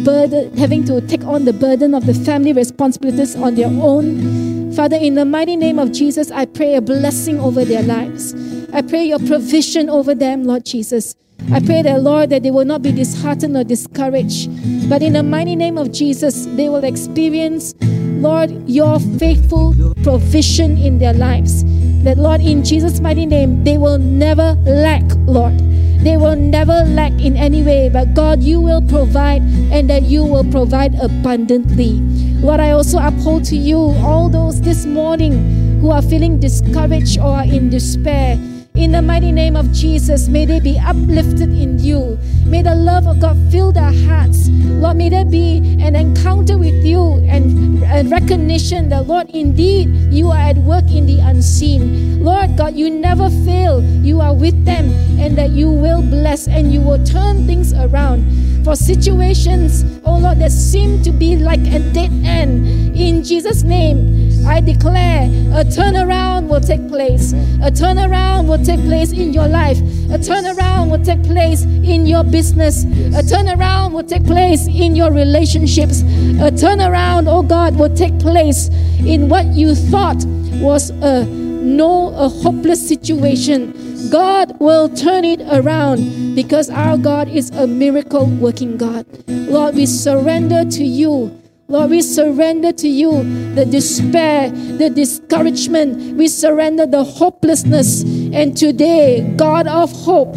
[0.05, 4.71] burden, having to take on the burden of the family responsibilities on their own.
[4.73, 8.33] Father, in the mighty name of Jesus, I pray a blessing over their lives.
[8.71, 11.15] I pray your provision over them, Lord Jesus.
[11.51, 14.49] I pray that, Lord, that they will not be disheartened or discouraged,
[14.87, 19.73] but in the mighty name of Jesus, they will experience, Lord, your faithful
[20.03, 21.63] provision in their lives.
[22.03, 25.57] That, Lord, in Jesus' mighty name, they will never lack, Lord.
[26.03, 30.23] They will never lack in any way, but God, you will provide and that you
[30.23, 31.99] will provide abundantly.
[32.39, 37.41] Lord, I also uphold to you all those this morning who are feeling discouraged or
[37.41, 38.37] in despair.
[38.75, 42.17] In the mighty name of Jesus, may they be uplifted in you.
[42.45, 44.47] May the love of God fill their hearts.
[44.49, 50.31] Lord, may there be an encounter with you and a recognition that, Lord, indeed you
[50.31, 52.23] are at work in the unseen.
[52.23, 53.83] Lord God, you never fail.
[54.03, 58.23] You are with them and that you will bless and you will turn things around
[58.63, 62.95] for situations, oh Lord, that seem to be like a dead end.
[62.95, 67.33] In Jesus' name, I declare a turnaround will take place.
[67.61, 69.77] A turnaround will take place in your life.
[70.09, 72.83] A turnaround will take place in your business.
[72.83, 76.01] A turnaround will take place in your relationships.
[76.01, 80.23] A turnaround, oh God, will take place in what you thought
[80.61, 83.73] was a no a hopeless situation.
[84.09, 89.05] God will turn it around because our God is a miracle working God.
[89.27, 91.38] Lord, we surrender to you.
[91.69, 96.17] Lord, we surrender to you the despair, the discouragement.
[96.17, 98.01] We surrender the hopelessness.
[98.01, 100.33] And today, God of hope,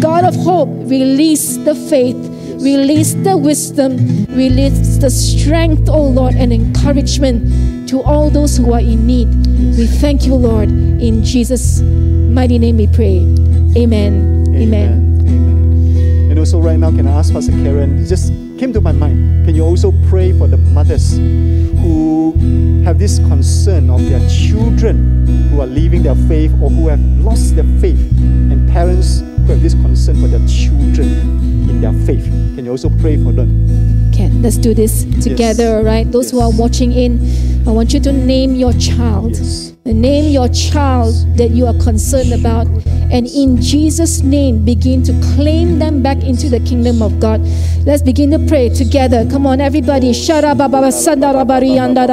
[0.00, 2.16] God of hope, release the faith,
[2.60, 8.80] release the wisdom, release the strength, oh Lord, and encouragement to all those who are
[8.80, 9.28] in need.
[9.78, 10.68] We thank you, Lord.
[10.68, 13.18] In Jesus' mighty name we pray.
[13.76, 14.44] Amen.
[14.48, 14.56] Amen.
[14.56, 15.15] Amen.
[16.46, 17.98] Also, right now, can I ask Pastor Karen?
[17.98, 19.46] It just came to my mind.
[19.46, 22.36] Can you also pray for the mothers who
[22.84, 27.56] have this concern of their children who are leaving their faith or who have lost
[27.56, 31.08] their faith, and parents who have this concern for their children
[31.68, 32.22] in their faith?
[32.54, 34.10] Can you also pray for them?
[34.14, 36.08] Okay, let's do this together, all right?
[36.12, 37.18] Those who are watching in,
[37.66, 39.32] I want you to name your child.
[39.32, 39.72] Yes.
[39.84, 42.68] Name your child that you are concerned about.
[43.12, 47.40] And in Jesus' name, begin to claim them back into the kingdom of God.
[47.86, 49.24] Let's begin to pray together.
[49.30, 50.12] Come on, everybody.
[50.12, 52.06] Rabari anda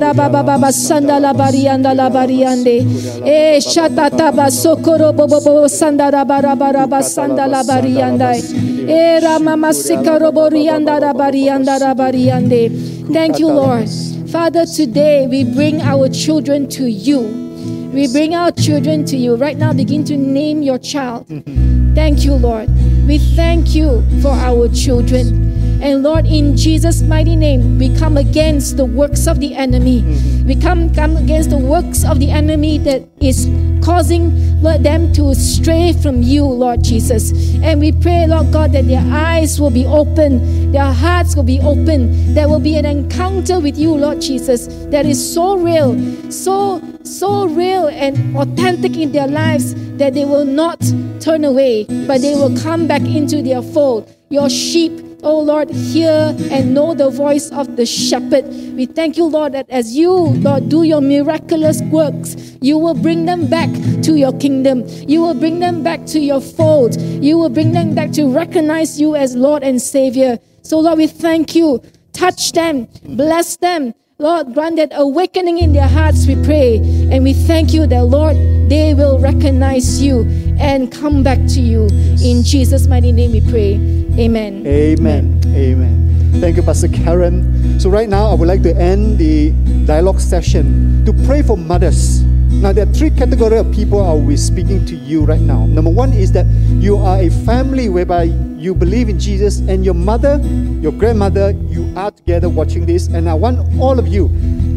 [0.00, 2.80] raba anda baba sanda labari anda labari ande.
[3.26, 8.42] Eh, shata taba sokoro bobo bobo sanda raba raba raba sanda labari ande.
[8.88, 12.70] Eh, ramama sikaro bori anda rabari anda rabari ande.
[13.12, 13.88] Thank you, Lord.
[14.30, 17.53] Father, today we bring our children to you.
[17.94, 19.36] We bring our children to you.
[19.36, 21.28] Right now, begin to name your child.
[21.28, 21.94] Mm-hmm.
[21.94, 22.68] Thank you, Lord.
[23.06, 25.53] We thank you for our children.
[25.84, 30.00] And Lord, in Jesus' mighty name, we come against the works of the enemy.
[30.00, 30.46] Mm-hmm.
[30.48, 33.50] We come, come against the works of the enemy that is
[33.84, 37.32] causing Lord, them to stray from you, Lord Jesus.
[37.62, 41.60] And we pray, Lord God, that their eyes will be open, their hearts will be
[41.60, 42.32] open.
[42.32, 45.92] There will be an encounter with you, Lord Jesus, that is so real,
[46.32, 50.80] so so real and authentic in their lives that they will not
[51.20, 54.10] turn away, but they will come back into their fold.
[54.30, 58.46] Your sheep Oh Lord, hear and know the voice of the shepherd.
[58.76, 63.24] We thank you, Lord, that as you, Lord, do your miraculous works, you will bring
[63.24, 63.70] them back
[64.02, 64.84] to your kingdom.
[65.08, 67.00] You will bring them back to your fold.
[67.00, 70.38] You will bring them back to recognize you as Lord and Savior.
[70.60, 71.82] So, Lord, we thank you.
[72.12, 73.94] Touch them, bless them.
[74.18, 76.76] Lord, grant that awakening in their hearts, we pray.
[77.10, 78.36] And we thank you that, Lord,
[78.68, 80.26] they will recognize you
[80.58, 81.86] and come back to you.
[82.22, 83.74] In Jesus' mighty name we pray.
[84.18, 84.66] Amen.
[84.66, 85.40] Amen.
[85.46, 86.40] Amen.
[86.40, 87.78] Thank you, Pastor Karen.
[87.80, 89.50] So, right now, I would like to end the
[89.86, 92.22] dialogue session to pray for mothers.
[92.22, 95.66] Now, there are three categories of people I will be speaking to you right now.
[95.66, 96.46] Number one is that
[96.80, 98.24] you are a family whereby
[98.64, 100.40] you believe in Jesus, and your mother,
[100.80, 103.08] your grandmother, you are together watching this.
[103.08, 104.28] And I want all of you,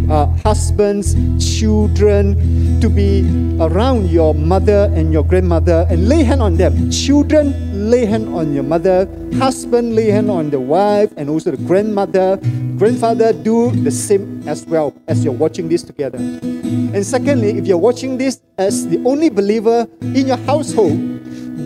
[0.09, 3.25] uh, husbands, children, to be
[3.59, 6.89] around your mother and your grandmother and lay hand on them.
[6.91, 9.07] Children, lay hand on your mother.
[9.35, 12.37] Husband, lay hand on the wife and also the grandmother.
[12.77, 16.17] Grandfather, do the same as well as you're watching this together.
[16.17, 20.97] And secondly, if you're watching this as the only believer in your household,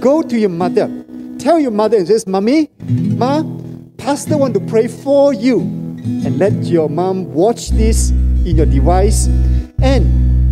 [0.01, 0.89] go to your mother.
[1.37, 3.43] Tell your mother and says, Mommy, Ma,
[3.97, 5.59] Pastor want to pray for you.
[5.59, 8.11] And let your mom watch this
[8.45, 9.27] in your device
[9.81, 10.05] and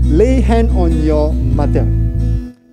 [0.06, 1.82] lay hand on your mother.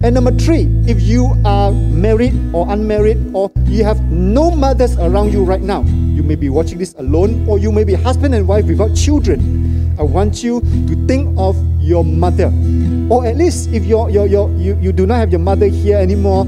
[0.03, 5.33] And number three, if you are married or unmarried or you have no mothers around
[5.33, 8.47] you right now, you may be watching this alone or you may be husband and
[8.47, 9.97] wife without children.
[9.99, 12.53] I want you to think of your mother.
[13.09, 15.97] Or at least if you're, you're, you're, you, you do not have your mother here
[15.97, 16.45] anymore,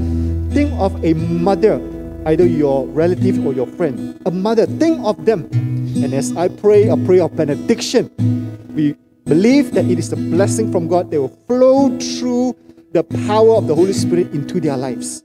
[0.51, 1.81] think of a mother,
[2.27, 4.20] either your relative or your friend.
[4.27, 5.49] A mother, think of them.
[6.03, 8.11] And as I pray a prayer of benediction,
[8.74, 12.57] we believe that it is a blessing from God that will flow through
[12.93, 15.23] the power of the Holy Spirit into their lives.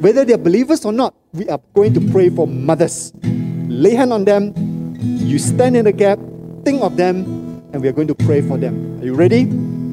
[0.00, 3.12] Whether they're believers or not, we are going to pray for mothers.
[3.22, 4.54] Lay hand on them,
[5.00, 6.18] you stand in the gap,
[6.64, 9.00] think of them, and we are going to pray for them.
[9.00, 9.48] Are you ready?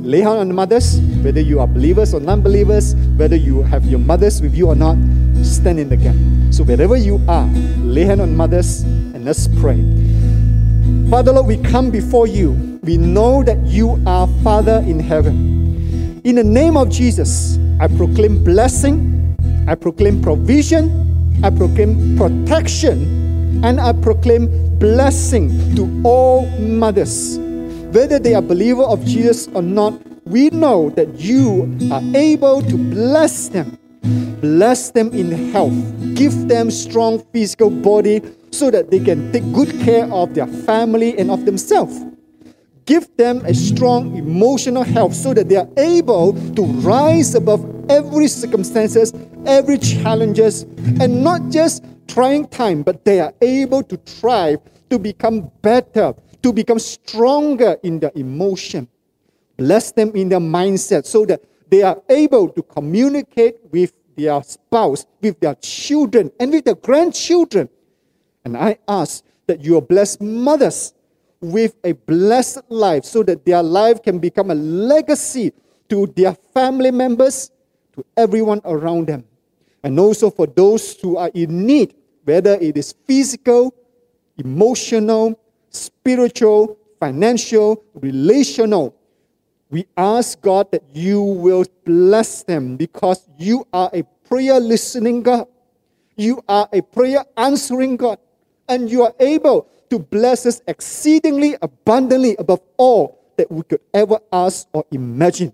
[0.08, 3.86] lay hand on the mothers, whether you are believers or non believers, whether you have
[3.86, 4.96] your mothers with you or not,
[5.44, 6.16] stand in the gap.
[6.58, 7.46] So, wherever you are,
[7.86, 9.78] lay hand on mothers and let's pray.
[11.08, 12.80] Father Lord, we come before you.
[12.82, 16.20] We know that you are Father in heaven.
[16.24, 20.90] In the name of Jesus, I proclaim blessing, I proclaim provision,
[21.44, 27.38] I proclaim protection, and I proclaim blessing to all mothers.
[27.94, 29.94] Whether they are believer of Jesus or not,
[30.26, 33.78] we know that you are able to bless them.
[34.42, 35.74] Bless them in health.
[36.16, 38.22] Give them strong physical body
[38.52, 42.02] so that they can take good care of their family and of themselves.
[42.86, 48.28] Give them a strong emotional health so that they are able to rise above every
[48.28, 49.14] circumstances,
[49.46, 50.64] every challenges,
[51.02, 54.60] and not just trying time, but they are able to thrive,
[54.90, 58.88] to become better, to become stronger in their emotion.
[59.58, 65.06] Bless them in their mindset so that they are able to communicate with their spouse,
[65.22, 67.70] with their children, and with their grandchildren.
[68.44, 70.94] And I ask that you bless mothers
[71.40, 75.54] with a blessed life so that their life can become a legacy
[75.90, 77.52] to their family members,
[77.94, 79.24] to everyone around them.
[79.84, 83.74] And also for those who are in need, whether it is physical,
[84.38, 85.40] emotional,
[85.70, 88.97] spiritual, financial, relational.
[89.70, 95.48] We ask God that you will bless them because you are a prayer listening God.
[96.16, 98.20] You are a prayer answering God.
[98.70, 104.20] And you are able to bless us exceedingly abundantly above all that we could ever
[104.32, 105.54] ask or imagine.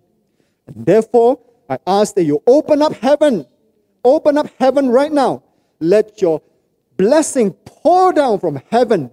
[0.68, 3.46] And therefore, I ask that you open up heaven.
[4.04, 5.44] Open up heaven right now.
[5.80, 6.42] Let your
[6.98, 9.12] blessing pour down from heaven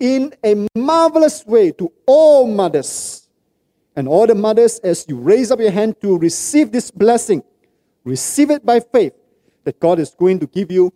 [0.00, 3.23] in a marvelous way to all mothers.
[3.96, 7.42] And all the mothers, as you raise up your hand to receive this blessing,
[8.04, 9.12] receive it by faith
[9.64, 10.92] that God is going to give you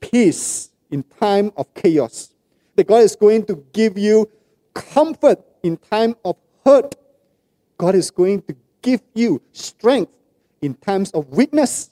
[0.00, 2.34] peace in time of chaos.
[2.76, 4.28] That God is going to give you
[4.74, 6.96] comfort in time of hurt.
[7.78, 10.12] God is going to give you strength
[10.60, 11.90] in times of weakness.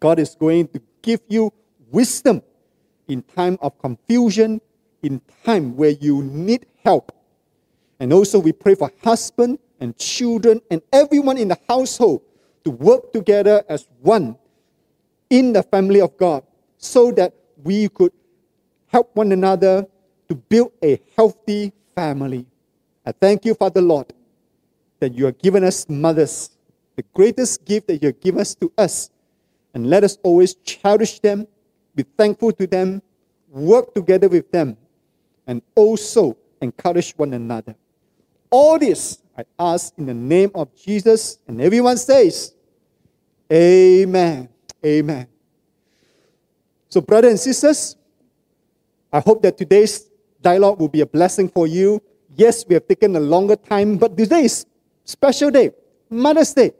[0.00, 1.52] God is going to give you
[1.90, 2.42] wisdom
[3.08, 4.60] in time of confusion,
[5.02, 7.12] in time where you need help.
[8.00, 12.22] And also we pray for husband and children and everyone in the household
[12.64, 14.36] to work together as one
[15.30, 16.42] in the family of God
[16.78, 18.12] so that we could
[18.86, 19.86] help one another
[20.28, 22.46] to build a healthy family.
[23.04, 24.12] I thank you, Father Lord,
[25.00, 26.50] that you have given us mothers,
[26.96, 29.10] the greatest gift that you have given us to us.
[29.74, 31.46] And let us always cherish them,
[31.94, 33.02] be thankful to them,
[33.50, 34.76] work together with them,
[35.46, 37.74] and also encourage one another.
[38.54, 42.54] All this I ask in the name of Jesus, and everyone says,
[43.52, 44.48] Amen.
[44.86, 45.26] Amen.
[46.88, 47.96] So, brothers and sisters,
[49.12, 50.08] I hope that today's
[50.40, 52.00] dialogue will be a blessing for you.
[52.36, 54.66] Yes, we have taken a longer time, but today is
[55.04, 55.72] special day,
[56.08, 56.70] Mother's Day.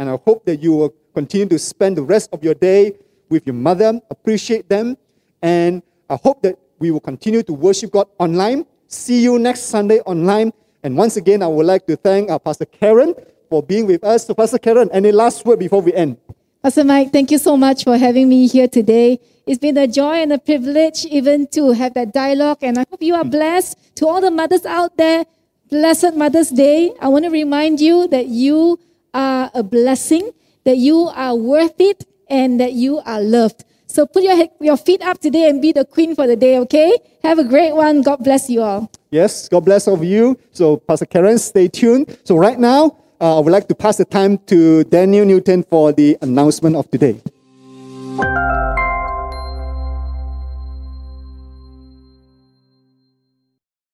[0.00, 3.46] And I hope that you will continue to spend the rest of your day with
[3.46, 4.96] your mother, appreciate them,
[5.40, 8.66] and I hope that we will continue to worship God online.
[8.88, 10.52] See you next Sunday online.
[10.82, 13.14] And once again, I would like to thank our Pastor Karen
[13.48, 14.26] for being with us.
[14.26, 16.16] So, Pastor Karen, any last word before we end?
[16.62, 19.20] Pastor Mike, thank you so much for having me here today.
[19.46, 23.02] It's been a joy and a privilege even to have that dialogue, and I hope
[23.02, 23.78] you are blessed.
[23.96, 25.24] To all the mothers out there,
[25.70, 26.92] blessed Mother's Day.
[27.00, 28.78] I want to remind you that you
[29.14, 30.30] are a blessing,
[30.64, 33.64] that you are worth it, and that you are loved.
[33.92, 36.98] So put your, your feet up today and be the queen for the day, okay?
[37.22, 38.00] Have a great one.
[38.00, 38.90] God bless you all.
[39.10, 40.38] Yes, God bless all of you.
[40.52, 42.18] So, Pastor Karen, stay tuned.
[42.24, 45.92] So, right now, uh, I would like to pass the time to Daniel Newton for
[45.92, 47.20] the announcement of today.